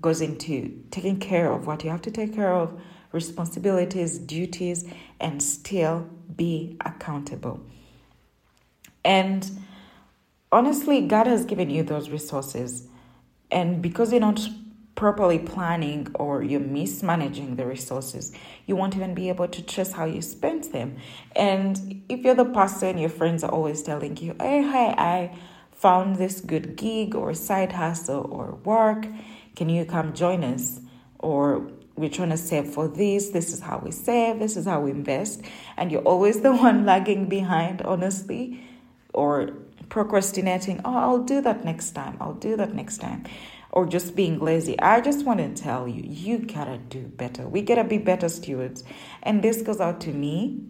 goes 0.00 0.20
into 0.20 0.82
taking 0.90 1.18
care 1.18 1.52
of 1.52 1.66
what 1.66 1.84
you 1.84 1.90
have 1.90 2.02
to 2.02 2.10
take 2.10 2.34
care 2.34 2.54
of 2.54 2.80
responsibilities, 3.12 4.18
duties, 4.18 4.84
and 5.18 5.42
still 5.42 6.08
be 6.36 6.76
accountable. 6.84 7.60
And 9.04 9.50
honestly, 10.52 11.00
God 11.06 11.26
has 11.26 11.44
given 11.44 11.70
you 11.70 11.82
those 11.82 12.10
resources. 12.10 12.86
And 13.50 13.82
because 13.82 14.12
you're 14.12 14.20
not 14.20 14.40
properly 14.94 15.38
planning 15.38 16.06
or 16.14 16.42
you're 16.42 16.60
mismanaging 16.60 17.56
the 17.56 17.66
resources, 17.66 18.32
you 18.66 18.76
won't 18.76 18.94
even 18.94 19.14
be 19.14 19.28
able 19.28 19.48
to 19.48 19.62
trace 19.62 19.92
how 19.92 20.04
you 20.04 20.20
spent 20.20 20.72
them. 20.72 20.96
And 21.34 22.02
if 22.08 22.20
you're 22.20 22.34
the 22.34 22.44
person 22.44 22.98
your 22.98 23.08
friends 23.08 23.42
are 23.42 23.50
always 23.50 23.82
telling 23.82 24.16
you, 24.18 24.36
hey, 24.38 24.62
hey, 24.62 24.94
I 24.98 25.36
found 25.72 26.16
this 26.16 26.40
good 26.40 26.76
gig 26.76 27.14
or 27.14 27.32
side 27.32 27.72
hustle 27.72 28.28
or 28.30 28.56
work, 28.64 29.06
can 29.56 29.70
you 29.70 29.86
come 29.86 30.12
join 30.12 30.44
us? 30.44 30.80
Or 31.18 31.66
we're 31.96 32.10
trying 32.10 32.30
to 32.30 32.36
save 32.36 32.66
for 32.66 32.86
this. 32.86 33.30
This 33.30 33.52
is 33.52 33.60
how 33.60 33.80
we 33.82 33.90
save. 33.90 34.38
This 34.38 34.56
is 34.56 34.66
how 34.66 34.80
we 34.80 34.90
invest. 34.90 35.42
And 35.76 35.90
you're 35.90 36.02
always 36.02 36.40
the 36.40 36.54
one 36.68 36.84
lagging 36.84 37.26
behind, 37.26 37.82
honestly, 37.82 38.62
or 39.14 39.50
procrastinating. 39.90 40.80
Oh, 40.84 40.96
I'll 40.96 41.24
do 41.24 41.42
that 41.42 41.64
next 41.64 41.90
time. 41.90 42.16
I'll 42.20 42.34
do 42.34 42.56
that 42.56 42.74
next 42.74 42.98
time. 42.98 43.24
Or 43.72 43.86
just 43.86 44.16
being 44.16 44.40
lazy. 44.40 44.78
I 44.80 45.00
just 45.00 45.26
want 45.26 45.38
to 45.40 45.62
tell 45.62 45.86
you, 45.86 46.02
you 46.02 46.38
gotta 46.38 46.78
do 46.78 47.02
better. 47.02 47.46
We 47.46 47.62
gotta 47.62 47.84
be 47.84 47.98
better 47.98 48.28
stewards. 48.28 48.82
And 49.22 49.42
this 49.42 49.62
goes 49.62 49.80
out 49.80 50.00
to 50.02 50.12
me, 50.12 50.64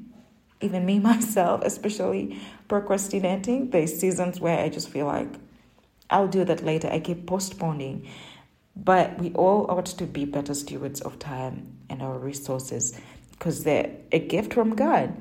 even 0.60 0.84
me 0.84 0.98
myself, 1.10 1.62
especially 1.64 2.40
procrastinating. 2.66 3.70
There's 3.70 3.98
seasons 3.98 4.40
where 4.40 4.58
I 4.58 4.68
just 4.68 4.88
feel 4.88 5.06
like 5.06 5.32
I'll 6.10 6.28
do 6.28 6.44
that 6.44 6.64
later. 6.64 6.88
I 6.90 6.98
keep 6.98 7.26
postponing. 7.26 8.08
But 8.76 9.18
we 9.18 9.32
all 9.34 9.70
ought 9.70 9.86
to 9.86 10.06
be 10.06 10.24
better 10.24 10.54
stewards 10.54 11.00
of 11.00 11.18
time 11.18 11.78
and 11.88 12.02
our 12.02 12.18
resources 12.18 12.98
because 13.32 13.64
they're 13.64 13.90
a 14.12 14.18
gift 14.18 14.54
from 14.54 14.74
God. 14.74 15.14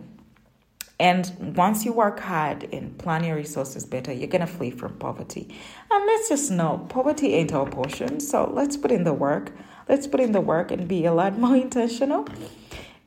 And 0.99 1.55
once 1.55 1.85
you 1.85 1.93
work 1.93 2.19
hard 2.19 2.67
and 2.73 2.97
plan 2.97 3.23
your 3.23 3.37
resources 3.37 3.85
better, 3.85 4.11
you're 4.11 4.27
going 4.27 4.41
to 4.41 4.47
flee 4.47 4.71
from 4.71 4.95
poverty. 4.95 5.47
And 5.89 6.05
let's 6.05 6.27
just 6.27 6.51
know 6.51 6.85
poverty 6.89 7.35
ain't 7.35 7.53
our 7.53 7.65
portion. 7.65 8.19
So 8.19 8.51
let's 8.53 8.75
put 8.75 8.91
in 8.91 9.05
the 9.05 9.13
work. 9.13 9.53
Let's 9.87 10.07
put 10.07 10.19
in 10.19 10.33
the 10.33 10.41
work 10.41 10.71
and 10.71 10.87
be 10.87 11.05
a 11.05 11.13
lot 11.13 11.37
more 11.39 11.55
intentional. 11.55 12.27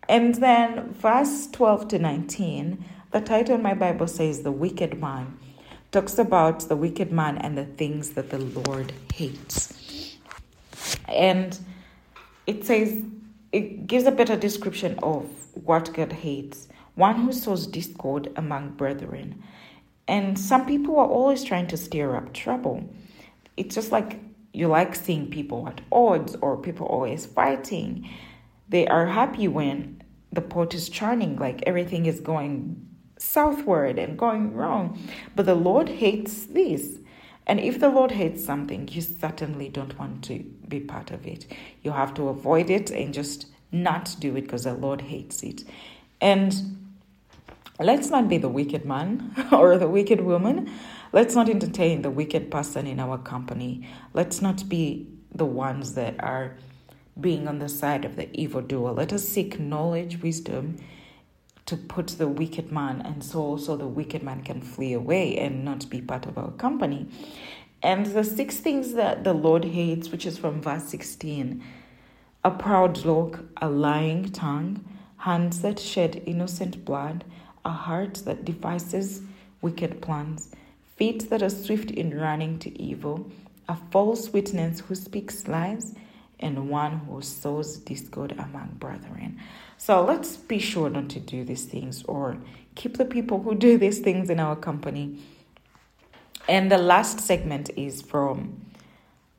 And 0.08 0.34
then, 0.36 0.92
verse 0.94 1.48
12 1.52 1.88
to 1.88 1.98
19, 1.98 2.84
the 3.12 3.20
title 3.20 3.56
in 3.56 3.62
my 3.62 3.74
Bible 3.74 4.06
says, 4.06 4.42
The 4.42 4.50
Wicked 4.50 4.98
Man, 4.98 5.38
talks 5.92 6.18
about 6.18 6.60
the 6.68 6.76
wicked 6.76 7.12
man 7.12 7.36
and 7.36 7.56
the 7.56 7.66
things 7.66 8.10
that 8.10 8.30
the 8.30 8.38
Lord 8.38 8.92
hates. 9.12 10.16
And 11.06 11.58
it 12.46 12.64
says, 12.64 13.02
it 13.52 13.86
gives 13.86 14.06
a 14.06 14.10
better 14.10 14.36
description 14.36 14.98
of 15.02 15.26
what 15.52 15.92
God 15.92 16.12
hates 16.12 16.68
one 16.94 17.16
who 17.22 17.32
sows 17.32 17.66
discord 17.66 18.30
among 18.36 18.70
brethren. 18.70 19.42
And 20.08 20.38
some 20.38 20.66
people 20.66 20.98
are 20.98 21.06
always 21.06 21.44
trying 21.44 21.68
to 21.68 21.76
stir 21.76 22.16
up 22.16 22.32
trouble. 22.32 22.88
It's 23.56 23.74
just 23.74 23.92
like 23.92 24.20
you 24.52 24.68
like 24.68 24.94
seeing 24.94 25.30
people 25.30 25.66
at 25.68 25.80
odds 25.90 26.36
or 26.40 26.56
people 26.56 26.86
always 26.86 27.26
fighting. 27.26 28.08
They 28.68 28.86
are 28.86 29.06
happy 29.06 29.48
when 29.48 30.02
the 30.32 30.40
pot 30.40 30.74
is 30.74 30.88
churning, 30.88 31.36
like 31.36 31.62
everything 31.66 32.06
is 32.06 32.20
going 32.20 32.88
southward 33.18 33.98
and 33.98 34.18
going 34.18 34.54
wrong. 34.54 34.98
But 35.36 35.46
the 35.46 35.54
Lord 35.54 35.88
hates 35.88 36.46
this. 36.46 36.98
And 37.46 37.58
if 37.58 37.80
the 37.80 37.88
Lord 37.88 38.12
hates 38.12 38.44
something, 38.44 38.88
you 38.88 39.02
certainly 39.02 39.68
don't 39.68 39.98
want 39.98 40.24
to 40.24 40.40
be 40.68 40.80
part 40.80 41.10
of 41.10 41.26
it. 41.26 41.46
You 41.82 41.90
have 41.90 42.14
to 42.14 42.28
avoid 42.28 42.70
it 42.70 42.90
and 42.90 43.12
just 43.12 43.46
not 43.72 44.14
do 44.20 44.36
it 44.36 44.42
because 44.42 44.64
the 44.64 44.74
Lord 44.74 45.00
hates 45.00 45.42
it. 45.42 45.64
And 46.20 46.81
let's 47.78 48.10
not 48.10 48.28
be 48.28 48.38
the 48.38 48.48
wicked 48.48 48.84
man 48.84 49.34
or 49.52 49.78
the 49.78 49.88
wicked 49.88 50.20
woman. 50.20 50.70
Let's 51.12 51.34
not 51.34 51.48
entertain 51.48 52.02
the 52.02 52.10
wicked 52.10 52.50
person 52.50 52.86
in 52.86 52.98
our 52.98 53.18
company. 53.18 53.86
Let's 54.14 54.40
not 54.40 54.68
be 54.68 55.08
the 55.34 55.44
ones 55.44 55.94
that 55.94 56.22
are 56.22 56.56
being 57.20 57.46
on 57.46 57.58
the 57.58 57.68
side 57.68 58.04
of 58.04 58.16
the 58.16 58.34
evildoer. 58.34 58.92
Let 58.92 59.12
us 59.12 59.26
seek 59.26 59.60
knowledge, 59.60 60.22
wisdom, 60.22 60.76
to 61.66 61.76
put 61.76 62.08
the 62.08 62.28
wicked 62.28 62.72
man, 62.72 63.00
and 63.02 63.22
so 63.22 63.40
also 63.40 63.76
the 63.76 63.86
wicked 63.86 64.22
man 64.22 64.42
can 64.42 64.60
flee 64.60 64.92
away 64.94 65.38
and 65.38 65.64
not 65.64 65.88
be 65.88 66.00
part 66.00 66.26
of 66.26 66.36
our 66.36 66.50
company. 66.52 67.08
And 67.82 68.06
the 68.06 68.24
six 68.24 68.58
things 68.58 68.94
that 68.94 69.24
the 69.24 69.32
Lord 69.32 69.64
hates, 69.64 70.10
which 70.10 70.26
is 70.26 70.38
from 70.38 70.60
verse 70.60 70.84
16 70.84 71.62
a 72.44 72.50
proud 72.50 73.04
look, 73.04 73.44
a 73.60 73.68
lying 73.68 74.28
tongue, 74.30 74.84
hands 75.18 75.62
that 75.62 75.78
shed 75.78 76.20
innocent 76.26 76.84
blood, 76.84 77.24
a 77.64 77.70
heart 77.70 78.22
that 78.24 78.44
devises 78.44 79.22
wicked 79.60 80.00
plans, 80.00 80.50
feet 80.96 81.30
that 81.30 81.42
are 81.42 81.50
swift 81.50 81.90
in 81.90 82.18
running 82.18 82.58
to 82.60 82.82
evil, 82.82 83.30
a 83.68 83.76
false 83.90 84.32
witness 84.32 84.80
who 84.80 84.94
speaks 84.94 85.46
lies, 85.48 85.94
and 86.40 86.68
one 86.68 86.98
who 86.98 87.22
sows 87.22 87.78
discord 87.78 88.32
among 88.32 88.76
brethren. 88.78 89.38
So 89.78 90.04
let's 90.04 90.36
be 90.36 90.58
sure 90.58 90.90
not 90.90 91.08
to 91.10 91.20
do 91.20 91.44
these 91.44 91.64
things 91.64 92.02
or 92.04 92.36
keep 92.74 92.98
the 92.98 93.04
people 93.04 93.42
who 93.42 93.54
do 93.54 93.78
these 93.78 94.00
things 94.00 94.28
in 94.28 94.40
our 94.40 94.56
company. 94.56 95.18
And 96.48 96.70
the 96.70 96.78
last 96.78 97.20
segment 97.20 97.70
is 97.76 98.02
from 98.02 98.60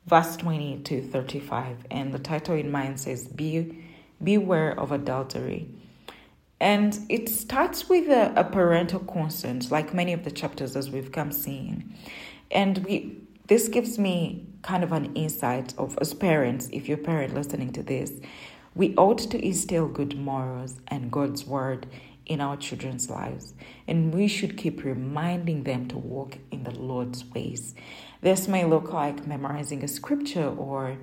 verse 0.06 0.36
20 0.36 0.80
to 0.84 1.02
35. 1.02 1.76
And 1.90 2.12
the 2.12 2.18
title 2.18 2.54
in 2.54 2.70
mine 2.70 2.96
says, 2.96 3.28
Be, 3.28 3.84
Beware 4.22 4.78
of 4.78 4.90
Adultery. 4.90 5.68
And 6.64 6.98
it 7.10 7.28
starts 7.28 7.90
with 7.90 8.08
a, 8.08 8.32
a 8.36 8.42
parental 8.42 9.00
consent, 9.00 9.70
like 9.70 9.92
many 9.92 10.14
of 10.14 10.24
the 10.24 10.30
chapters 10.30 10.74
as 10.76 10.90
we've 10.90 11.12
come 11.12 11.30
seeing. 11.30 11.94
And 12.50 12.78
we 12.78 13.20
this 13.46 13.68
gives 13.68 13.98
me 13.98 14.46
kind 14.62 14.82
of 14.82 14.90
an 14.90 15.14
insight 15.14 15.74
of 15.76 15.98
as 16.00 16.14
parents, 16.14 16.70
if 16.72 16.88
you're 16.88 16.98
a 16.98 17.02
parent 17.02 17.34
listening 17.34 17.70
to 17.72 17.82
this, 17.82 18.12
we 18.74 18.94
ought 18.96 19.18
to 19.18 19.44
instill 19.44 19.86
good 19.88 20.16
morals 20.16 20.80
and 20.88 21.12
God's 21.12 21.44
word 21.44 21.86
in 22.24 22.40
our 22.40 22.56
children's 22.56 23.10
lives. 23.10 23.52
And 23.86 24.14
we 24.14 24.26
should 24.26 24.56
keep 24.56 24.82
reminding 24.84 25.64
them 25.64 25.86
to 25.88 25.98
walk 25.98 26.38
in 26.50 26.64
the 26.64 26.70
Lord's 26.70 27.26
ways. 27.26 27.74
This 28.22 28.48
may 28.48 28.64
look 28.64 28.90
like 28.90 29.26
memorizing 29.26 29.84
a 29.84 29.88
scripture 29.88 30.48
or 30.48 30.96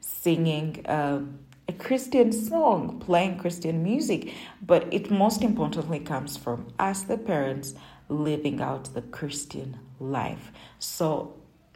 singing 0.00 0.84
uh, 0.86 1.20
a 1.68 1.72
Christian 1.72 2.32
song, 2.32 3.00
playing 3.00 3.38
Christian 3.38 3.82
music, 3.82 4.32
but 4.62 4.92
it 4.92 5.10
most 5.10 5.42
importantly 5.42 6.00
comes 6.00 6.36
from 6.36 6.66
us, 6.78 7.02
the 7.02 7.16
parents, 7.16 7.74
living 8.08 8.60
out 8.60 8.92
the 8.94 9.02
Christian 9.02 9.78
life. 9.98 10.52
So, 10.78 11.34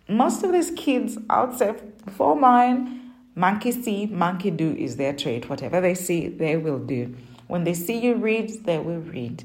most 0.08 0.42
of 0.42 0.52
these 0.52 0.70
kids, 0.72 1.18
say, 1.56 1.74
for 2.16 2.36
mine, 2.36 3.12
monkey 3.34 3.72
see, 3.72 4.06
monkey 4.06 4.50
do 4.50 4.72
is 4.72 4.96
their 4.96 5.12
trait. 5.12 5.48
Whatever 5.48 5.80
they 5.80 5.94
see, 5.94 6.28
they 6.28 6.56
will 6.56 6.78
do. 6.78 7.14
When 7.46 7.64
they 7.64 7.74
see 7.74 7.98
you 7.98 8.14
read, 8.14 8.64
they 8.64 8.78
will 8.78 9.00
read. 9.00 9.44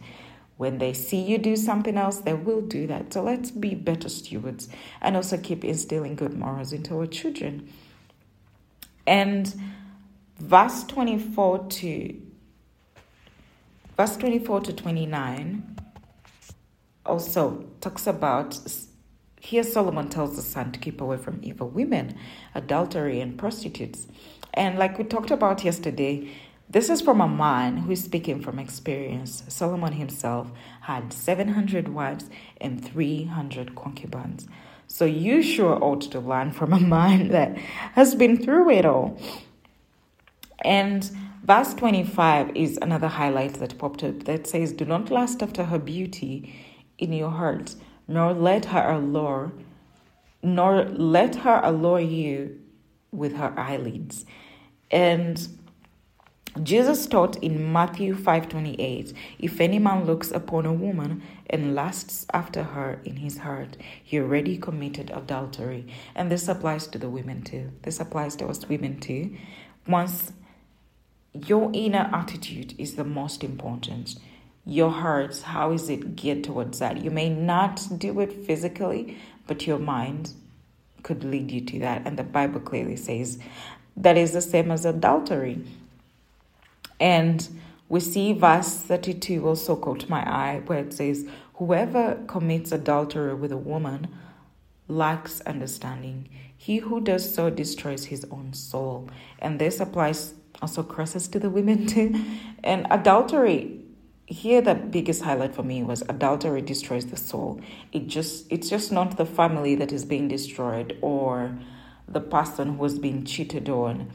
When 0.58 0.78
they 0.78 0.94
see 0.94 1.22
you 1.22 1.38
do 1.38 1.56
something 1.56 1.98
else, 1.98 2.20
they 2.20 2.34
will 2.34 2.62
do 2.62 2.88
that. 2.88 3.14
So 3.14 3.24
let's 3.24 3.52
be 3.52 3.76
better 3.76 4.10
stewards 4.10 4.70
and 5.02 5.16
also 5.16 5.38
keep 5.38 5.66
instilling 5.66 6.16
good 6.16 6.38
morals 6.38 6.72
into 6.74 6.98
our 6.98 7.08
children. 7.08 7.70
And 9.06 9.54
verse 10.40 10.84
24 10.86 11.68
to 11.68 12.22
verse 13.98 14.18
24 14.18 14.62
to 14.62 14.74
29 14.74 15.76
also 17.06 17.66
talks 17.82 18.08
about 18.08 18.58
here 19.40 19.64
Solomon 19.64 20.08
tells 20.08 20.38
the 20.38 20.42
son 20.42 20.72
to 20.72 20.80
keep 20.80 21.02
away 21.02 21.18
from 21.18 21.42
evil 21.44 21.68
women, 21.68 22.18
adultery, 22.56 23.20
and 23.20 23.38
prostitutes. 23.38 24.08
And 24.54 24.80
like 24.80 24.98
we 24.98 25.04
talked 25.04 25.32
about 25.32 25.66
yesterday, 25.66 26.32
this 26.70 26.90
is 26.90 27.02
from 27.02 27.20
a 27.20 27.28
man 27.28 27.76
who 27.78 27.92
is 27.92 28.02
speaking 28.02 28.42
from 28.42 28.58
experience. 28.58 29.44
Solomon 29.50 29.92
himself 29.92 30.50
had 30.82 31.12
700 31.12 31.90
wives 31.90 32.30
and 32.62 32.84
300 32.84 33.76
concubines. 33.76 34.48
So 34.88 35.04
you 35.04 35.42
sure 35.42 35.78
ought 35.84 36.02
to 36.12 36.22
learn 36.22 36.52
from 36.52 36.72
a 36.72 36.80
man 36.98 37.28
that 37.30 37.58
has 37.58 38.16
been 38.16 38.42
through 38.42 38.70
it 38.70 38.86
all. 38.86 39.20
And 40.64 41.10
verse 41.44 41.74
25 41.74 42.56
is 42.56 42.80
another 42.82 43.08
highlight 43.08 43.56
that 43.56 43.78
popped 43.78 44.04
up 44.04 44.24
that 44.26 44.48
says, 44.48 44.74
Do 44.74 44.86
not 44.86 45.12
lust 45.12 45.44
after 45.44 45.66
her 45.66 45.80
beauty 45.80 46.54
in 46.98 47.14
your 47.14 47.32
heart, 47.32 47.76
nor 48.08 48.34
let 48.34 48.66
her 48.66 48.92
allure, 48.92 49.52
nor 50.42 50.86
let 50.86 51.36
her 51.38 51.60
allure 51.64 52.00
you 52.00 52.60
with 53.12 53.36
her 53.36 53.54
eyelids. 53.58 54.26
And 54.92 55.48
Jesus 56.62 57.08
taught 57.08 57.38
in 57.38 57.74
Matthew 57.74 58.14
5:28, 58.14 59.12
if 59.40 59.60
any 59.60 59.80
man 59.80 60.06
looks 60.06 60.30
upon 60.32 60.68
a 60.68 60.74
woman 60.74 61.24
and 61.50 61.74
lusts 61.74 62.28
after 62.32 62.62
her 62.62 63.00
in 63.04 63.16
his 63.16 63.40
heart, 63.40 63.76
he 64.04 64.20
already 64.20 64.58
committed 64.58 65.12
adultery. 65.12 65.88
And 66.14 66.32
this 66.32 66.48
applies 66.48 66.86
to 66.88 67.00
the 67.00 67.10
women 67.10 67.42
too. 67.42 67.72
This 67.82 68.00
applies 68.00 68.36
to 68.36 68.48
us 68.48 68.70
women 68.70 69.00
too. 69.00 69.36
Once 69.88 70.32
your 71.34 71.70
inner 71.74 72.10
attitude 72.14 72.76
is 72.78 72.96
the 72.96 73.04
most 73.04 73.44
important 73.44 74.16
your 74.66 74.92
heart, 74.92 75.42
how 75.42 75.72
is 75.72 75.90
it 75.90 76.16
geared 76.16 76.44
towards 76.44 76.80
that? 76.80 77.04
You 77.04 77.12
may 77.12 77.30
not 77.30 77.86
do 77.98 78.20
it 78.22 78.32
physically, 78.46 79.18
but 79.46 79.68
your 79.68 79.80
mind 79.80 80.34
could 81.04 81.24
lead 81.24 81.52
you 81.52 81.62
to 81.62 81.80
that. 81.80 82.04
And 82.06 82.18
the 82.18 82.24
Bible 82.24 82.62
clearly 82.62 82.96
says 82.96 83.40
that 83.98 84.18
is 84.18 84.32
the 84.32 84.42
same 84.42 84.72
as 84.72 84.86
adultery. 84.86 85.66
And 87.00 87.48
we 87.90 88.00
see 88.00 88.32
verse 88.32 88.78
32 88.78 89.46
also 89.46 89.76
caught 89.76 90.10
my 90.10 90.22
eye 90.22 90.62
where 90.66 90.80
it 90.80 90.94
says, 90.94 91.28
Whoever 91.56 92.24
commits 92.28 92.72
adultery 92.72 93.36
with 93.36 93.52
a 93.52 93.58
woman 93.58 94.08
lacks 94.88 95.42
understanding. 95.42 96.30
He 96.56 96.78
who 96.78 97.02
does 97.02 97.34
so 97.34 97.50
destroys 97.50 98.06
his 98.06 98.26
own 98.32 98.54
soul. 98.54 99.10
And 99.40 99.60
this 99.60 99.82
applies 99.82 100.36
also 100.62 100.84
crosses 100.84 101.28
to 101.30 101.40
the 101.40 101.50
women 101.50 101.86
too. 101.94 102.14
And 102.64 102.88
adultery 102.90 103.84
here 104.26 104.62
the 104.62 104.76
biggest 104.76 105.22
highlight 105.22 105.54
for 105.54 105.64
me 105.64 105.84
was 105.84 106.02
adultery 106.04 106.62
destroys 106.62 107.06
the 107.08 107.18
soul. 107.18 107.60
It 107.92 108.08
just 108.08 108.52
it's 108.52 108.70
just 108.70 108.92
not 108.92 109.18
the 109.18 109.26
family 109.26 109.76
that 109.76 109.92
is 109.92 110.06
being 110.06 110.28
destroyed 110.28 110.98
or 111.02 111.58
the 112.08 112.22
person 112.22 112.78
who 112.78 112.86
is 112.86 113.00
being 113.00 113.26
cheated 113.26 113.70
on. 113.70 114.12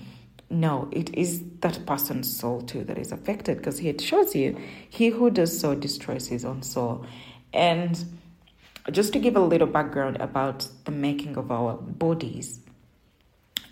No 0.51 0.89
it 0.93 1.15
is 1.15 1.43
that 1.61 1.85
person's 1.87 2.35
soul 2.35 2.63
too 2.63 2.85
that 2.85 2.99
is 2.99 3.13
affected 3.13 3.59
because 3.59 3.81
it 3.81 4.01
shows 4.01 4.35
you 4.35 4.59
he 4.89 5.09
who 5.09 5.31
does 5.31 5.59
so 5.59 5.75
destroys 5.75 6.29
his 6.29 6.45
own 6.45 6.63
soul. 6.63 7.05
And 7.53 8.05
just 8.91 9.13
to 9.13 9.19
give 9.19 9.37
a 9.37 9.41
little 9.41 9.67
background 9.67 10.17
about 10.21 10.67
the 10.85 10.91
making 10.91 11.37
of 11.37 11.51
our 11.51 11.75
bodies 11.75 12.61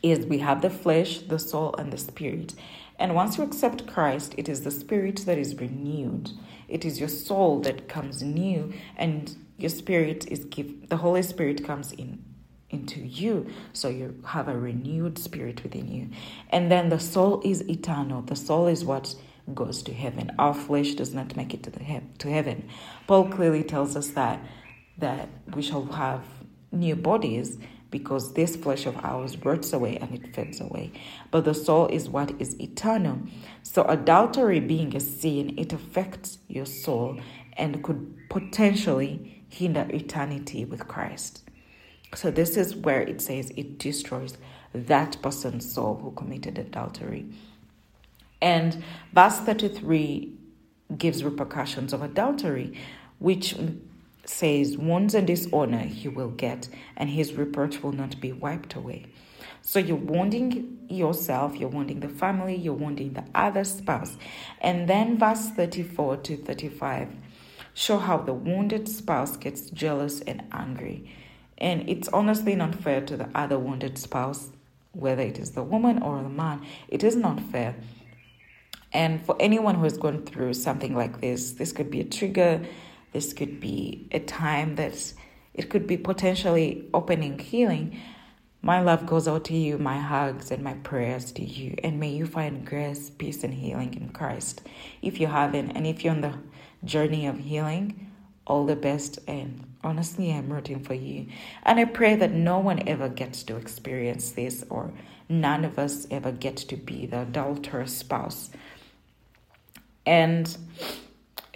is 0.02 0.26
we 0.26 0.38
have 0.38 0.62
the 0.62 0.70
flesh 0.70 1.18
the 1.20 1.38
soul 1.38 1.74
and 1.78 1.92
the 1.92 1.98
spirit 1.98 2.54
and 2.98 3.14
once 3.14 3.38
you 3.38 3.44
accept 3.44 3.86
Christ, 3.86 4.34
it 4.38 4.48
is 4.48 4.62
the 4.62 4.70
spirit 4.70 5.24
that 5.26 5.38
is 5.38 5.54
renewed. 5.56 6.30
It 6.68 6.84
is 6.84 6.98
your 6.98 7.08
soul 7.08 7.60
that 7.60 7.88
comes 7.88 8.22
new, 8.22 8.72
and 8.96 9.36
your 9.58 9.70
spirit 9.70 10.26
is 10.30 10.44
give 10.46 10.88
the 10.88 10.96
Holy 10.98 11.22
Spirit 11.22 11.64
comes 11.64 11.92
in 11.92 12.24
into 12.70 13.00
you. 13.00 13.46
So 13.72 13.88
you 13.88 14.20
have 14.26 14.48
a 14.48 14.58
renewed 14.58 15.18
spirit 15.18 15.62
within 15.62 15.88
you. 15.88 16.10
And 16.50 16.70
then 16.70 16.88
the 16.88 16.98
soul 16.98 17.40
is 17.44 17.68
eternal. 17.68 18.22
The 18.22 18.36
soul 18.36 18.66
is 18.66 18.84
what 18.84 19.14
goes 19.54 19.82
to 19.84 19.94
heaven. 19.94 20.32
Our 20.38 20.52
flesh 20.54 20.94
does 20.94 21.14
not 21.14 21.36
make 21.36 21.54
it 21.54 21.62
to 21.64 21.70
the 21.70 21.84
he- 21.84 22.00
to 22.18 22.30
heaven. 22.30 22.68
Paul 23.06 23.28
clearly 23.28 23.62
tells 23.62 23.96
us 23.96 24.08
that 24.10 24.40
that 24.98 25.28
we 25.54 25.62
shall 25.62 25.84
have 25.86 26.24
new 26.72 26.96
bodies 26.96 27.58
because 27.90 28.34
this 28.34 28.56
flesh 28.56 28.86
of 28.86 28.96
ours 29.04 29.36
rots 29.44 29.72
away 29.72 29.96
and 29.96 30.14
it 30.14 30.34
fades 30.34 30.60
away. 30.60 30.92
But 31.30 31.44
the 31.44 31.54
soul 31.54 31.86
is 31.86 32.08
what 32.08 32.32
is 32.40 32.58
eternal. 32.60 33.20
So, 33.62 33.84
adultery 33.84 34.60
being 34.60 34.94
a 34.96 35.00
sin, 35.00 35.54
it 35.58 35.72
affects 35.72 36.38
your 36.48 36.66
soul 36.66 37.20
and 37.54 37.82
could 37.82 38.28
potentially 38.28 39.44
hinder 39.48 39.86
eternity 39.90 40.64
with 40.64 40.88
Christ. 40.88 41.48
So, 42.14 42.30
this 42.30 42.56
is 42.56 42.74
where 42.74 43.02
it 43.02 43.20
says 43.20 43.52
it 43.56 43.78
destroys 43.78 44.36
that 44.74 45.20
person's 45.22 45.72
soul 45.72 45.96
who 46.02 46.10
committed 46.12 46.58
adultery. 46.58 47.26
And 48.42 48.82
verse 49.12 49.38
33 49.38 50.32
gives 50.96 51.24
repercussions 51.24 51.92
of 51.92 52.02
adultery, 52.02 52.78
which 53.18 53.56
says, 54.28 54.76
Wounds 54.76 55.14
and 55.14 55.26
dishonor 55.26 55.80
he 55.80 56.08
will 56.08 56.30
get, 56.30 56.68
and 56.96 57.10
his 57.10 57.34
reproach 57.34 57.82
will 57.82 57.92
not 57.92 58.20
be 58.20 58.32
wiped 58.32 58.74
away. 58.74 59.06
So 59.62 59.78
you're 59.78 59.96
wounding 59.96 60.86
yourself, 60.88 61.56
you're 61.56 61.68
wounding 61.68 62.00
the 62.00 62.08
family, 62.08 62.54
you're 62.54 62.74
wounding 62.74 63.14
the 63.14 63.24
other 63.34 63.64
spouse. 63.64 64.16
And 64.60 64.88
then 64.88 65.18
verse 65.18 65.50
34 65.50 66.18
to 66.18 66.36
35 66.36 67.08
show 67.76 67.98
how 67.98 68.16
the 68.16 68.32
wounded 68.32 68.88
spouse 68.88 69.36
gets 69.36 69.68
jealous 69.68 70.22
and 70.22 70.42
angry. 70.50 71.12
And 71.58 71.86
it's 71.88 72.08
honestly 72.08 72.54
not 72.54 72.74
fair 72.74 73.02
to 73.02 73.16
the 73.18 73.28
other 73.34 73.58
wounded 73.58 73.98
spouse, 73.98 74.50
whether 74.92 75.22
it 75.22 75.38
is 75.38 75.50
the 75.50 75.62
woman 75.62 76.02
or 76.02 76.22
the 76.22 76.28
man. 76.30 76.64
It 76.88 77.04
is 77.04 77.16
not 77.16 77.38
fair. 77.38 77.76
And 78.94 79.24
for 79.26 79.36
anyone 79.38 79.74
who 79.74 79.84
has 79.84 79.98
gone 79.98 80.24
through 80.24 80.54
something 80.54 80.94
like 80.94 81.20
this, 81.20 81.52
this 81.52 81.72
could 81.72 81.90
be 81.90 82.00
a 82.00 82.04
trigger 82.04 82.64
this 83.12 83.32
could 83.32 83.60
be 83.60 84.06
a 84.12 84.18
time 84.20 84.76
that 84.76 85.12
it 85.54 85.70
could 85.70 85.86
be 85.86 85.96
potentially 85.96 86.88
opening 86.92 87.38
healing. 87.38 87.98
My 88.62 88.80
love 88.80 89.06
goes 89.06 89.28
out 89.28 89.44
to 89.46 89.56
you, 89.56 89.78
my 89.78 89.98
hugs 89.98 90.50
and 90.50 90.62
my 90.62 90.74
prayers 90.74 91.32
to 91.32 91.44
you, 91.44 91.76
and 91.84 92.00
may 92.00 92.10
you 92.10 92.26
find 92.26 92.66
grace, 92.66 93.10
peace, 93.10 93.44
and 93.44 93.54
healing 93.54 93.94
in 93.94 94.08
Christ. 94.10 94.62
If 95.02 95.20
you 95.20 95.28
haven't, 95.28 95.70
and 95.70 95.86
if 95.86 96.02
you're 96.02 96.14
on 96.14 96.20
the 96.20 96.34
journey 96.84 97.26
of 97.26 97.38
healing, 97.38 98.10
all 98.46 98.66
the 98.66 98.76
best. 98.76 99.18
And 99.26 99.64
honestly, 99.82 100.32
I'm 100.32 100.52
rooting 100.52 100.82
for 100.82 100.94
you. 100.94 101.26
And 101.62 101.78
I 101.78 101.84
pray 101.84 102.16
that 102.16 102.32
no 102.32 102.58
one 102.58 102.86
ever 102.88 103.08
gets 103.08 103.42
to 103.44 103.56
experience 103.56 104.32
this, 104.32 104.64
or 104.68 104.92
none 105.28 105.64
of 105.64 105.78
us 105.78 106.06
ever 106.10 106.32
get 106.32 106.56
to 106.56 106.76
be 106.76 107.06
the 107.06 107.22
adulterous 107.22 107.96
spouse. 107.96 108.50
And 110.04 110.56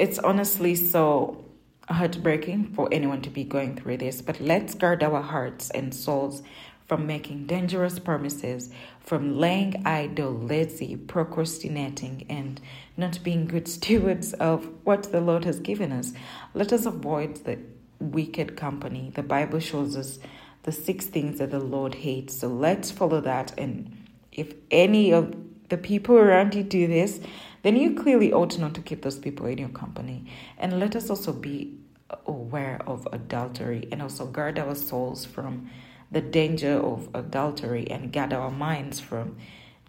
it's 0.00 0.18
honestly 0.18 0.74
so 0.74 1.44
heartbreaking 1.90 2.72
for 2.72 2.88
anyone 2.90 3.20
to 3.20 3.28
be 3.28 3.44
going 3.44 3.76
through 3.76 3.98
this, 3.98 4.22
but 4.22 4.40
let's 4.40 4.74
guard 4.74 5.02
our 5.02 5.20
hearts 5.20 5.68
and 5.70 5.94
souls 5.94 6.42
from 6.86 7.06
making 7.06 7.44
dangerous 7.44 7.98
promises, 7.98 8.70
from 9.00 9.36
laying 9.36 9.82
idle, 9.84 10.32
lazy, 10.32 10.96
procrastinating, 10.96 12.24
and 12.30 12.62
not 12.96 13.22
being 13.22 13.46
good 13.46 13.68
stewards 13.76 14.32
of 14.32 14.66
what 14.84 15.12
the 15.12 15.20
Lord 15.20 15.44
has 15.44 15.60
given 15.60 15.92
us. 15.92 16.14
Let 16.54 16.72
us 16.72 16.86
avoid 16.86 17.44
the 17.44 17.58
wicked 17.98 18.56
company. 18.56 19.12
The 19.14 19.22
Bible 19.22 19.60
shows 19.60 19.98
us 19.98 20.18
the 20.62 20.72
six 20.72 21.04
things 21.04 21.40
that 21.40 21.50
the 21.50 21.60
Lord 21.60 21.96
hates. 21.96 22.38
So 22.40 22.48
let's 22.48 22.90
follow 22.90 23.20
that. 23.20 23.52
And 23.58 24.08
if 24.32 24.54
any 24.70 25.12
of 25.12 25.34
the 25.70 25.78
people 25.78 26.16
around 26.16 26.54
you 26.54 26.62
do 26.62 26.86
this, 26.86 27.20
then 27.62 27.76
you 27.76 27.94
clearly 27.94 28.32
ought 28.32 28.58
not 28.58 28.74
to 28.74 28.82
keep 28.82 29.02
those 29.02 29.18
people 29.18 29.46
in 29.46 29.58
your 29.58 29.68
company. 29.70 30.26
And 30.58 30.78
let 30.78 30.94
us 30.94 31.10
also 31.10 31.32
be 31.32 31.78
aware 32.26 32.80
of 32.86 33.08
adultery 33.12 33.88
and 33.90 34.02
also 34.02 34.26
guard 34.26 34.58
our 34.58 34.74
souls 34.74 35.24
from 35.24 35.70
the 36.10 36.20
danger 36.20 36.72
of 36.72 37.08
adultery 37.14 37.88
and 37.90 38.12
guard 38.12 38.32
our 38.32 38.50
minds 38.50 38.98
from 38.98 39.36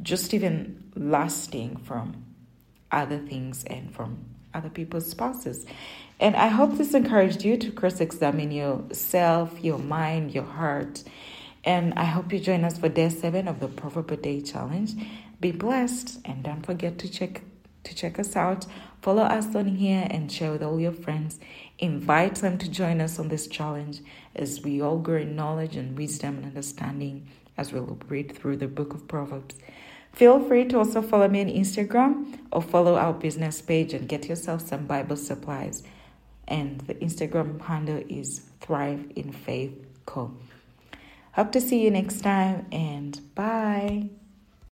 just 0.01 0.33
even 0.33 0.91
lasting 0.95 1.77
from 1.77 2.25
other 2.91 3.17
things 3.17 3.63
and 3.65 3.93
from 3.93 4.25
other 4.53 4.69
people's 4.69 5.09
spouses. 5.09 5.65
And 6.19 6.35
I 6.35 6.47
hope 6.47 6.77
this 6.77 6.93
encouraged 6.93 7.43
you 7.43 7.57
to 7.57 7.71
cross 7.71 7.99
examine 7.99 8.51
yourself, 8.51 9.59
your 9.61 9.79
mind, 9.79 10.33
your 10.33 10.43
heart. 10.43 11.03
And 11.63 11.93
I 11.95 12.03
hope 12.03 12.33
you 12.33 12.39
join 12.39 12.63
us 12.63 12.77
for 12.77 12.89
day 12.89 13.09
seven 13.09 13.47
of 13.47 13.59
the 13.59 13.67
Proverb 13.67 14.21
Day 14.21 14.41
Challenge. 14.41 14.93
Be 15.41 15.51
blessed 15.51 16.19
and 16.23 16.43
don't 16.43 16.65
forget 16.65 16.97
to 16.99 17.09
check 17.09 17.41
to 17.83 17.95
check 17.95 18.19
us 18.19 18.35
out. 18.35 18.67
Follow 19.01 19.23
us 19.23 19.55
on 19.55 19.65
here 19.65 20.07
and 20.11 20.31
share 20.31 20.51
with 20.51 20.61
all 20.61 20.79
your 20.79 20.91
friends. 20.91 21.39
Invite 21.79 22.35
them 22.35 22.59
to 22.59 22.69
join 22.69 23.01
us 23.01 23.17
on 23.17 23.29
this 23.29 23.47
challenge 23.47 24.01
as 24.35 24.61
we 24.61 24.81
all 24.81 24.99
grow 24.99 25.17
in 25.17 25.35
knowledge 25.35 25.75
and 25.75 25.97
wisdom 25.97 26.37
and 26.37 26.45
understanding 26.45 27.27
as 27.57 27.73
we 27.73 27.79
will 27.79 27.99
read 28.07 28.37
through 28.37 28.57
the 28.57 28.67
book 28.67 28.93
of 28.93 29.07
Proverbs. 29.07 29.55
Feel 30.13 30.39
free 30.43 30.65
to 30.65 30.77
also 30.77 31.01
follow 31.01 31.27
me 31.27 31.41
on 31.41 31.47
Instagram 31.47 32.37
or 32.51 32.61
follow 32.61 32.95
our 32.95 33.13
business 33.13 33.61
page 33.61 33.93
and 33.93 34.07
get 34.07 34.27
yourself 34.27 34.67
some 34.67 34.85
Bible 34.85 35.15
supplies. 35.15 35.83
And 36.47 36.81
the 36.81 36.95
Instagram 36.95 37.61
handle 37.61 38.03
is 38.09 38.41
Thrive 38.59 39.11
in 39.15 39.31
Faith 39.31 39.73
Co. 40.05 40.35
Hope 41.33 41.51
to 41.53 41.61
see 41.61 41.81
you 41.81 41.91
next 41.91 42.21
time 42.21 42.67
and 42.71 43.19
bye. 43.35 44.09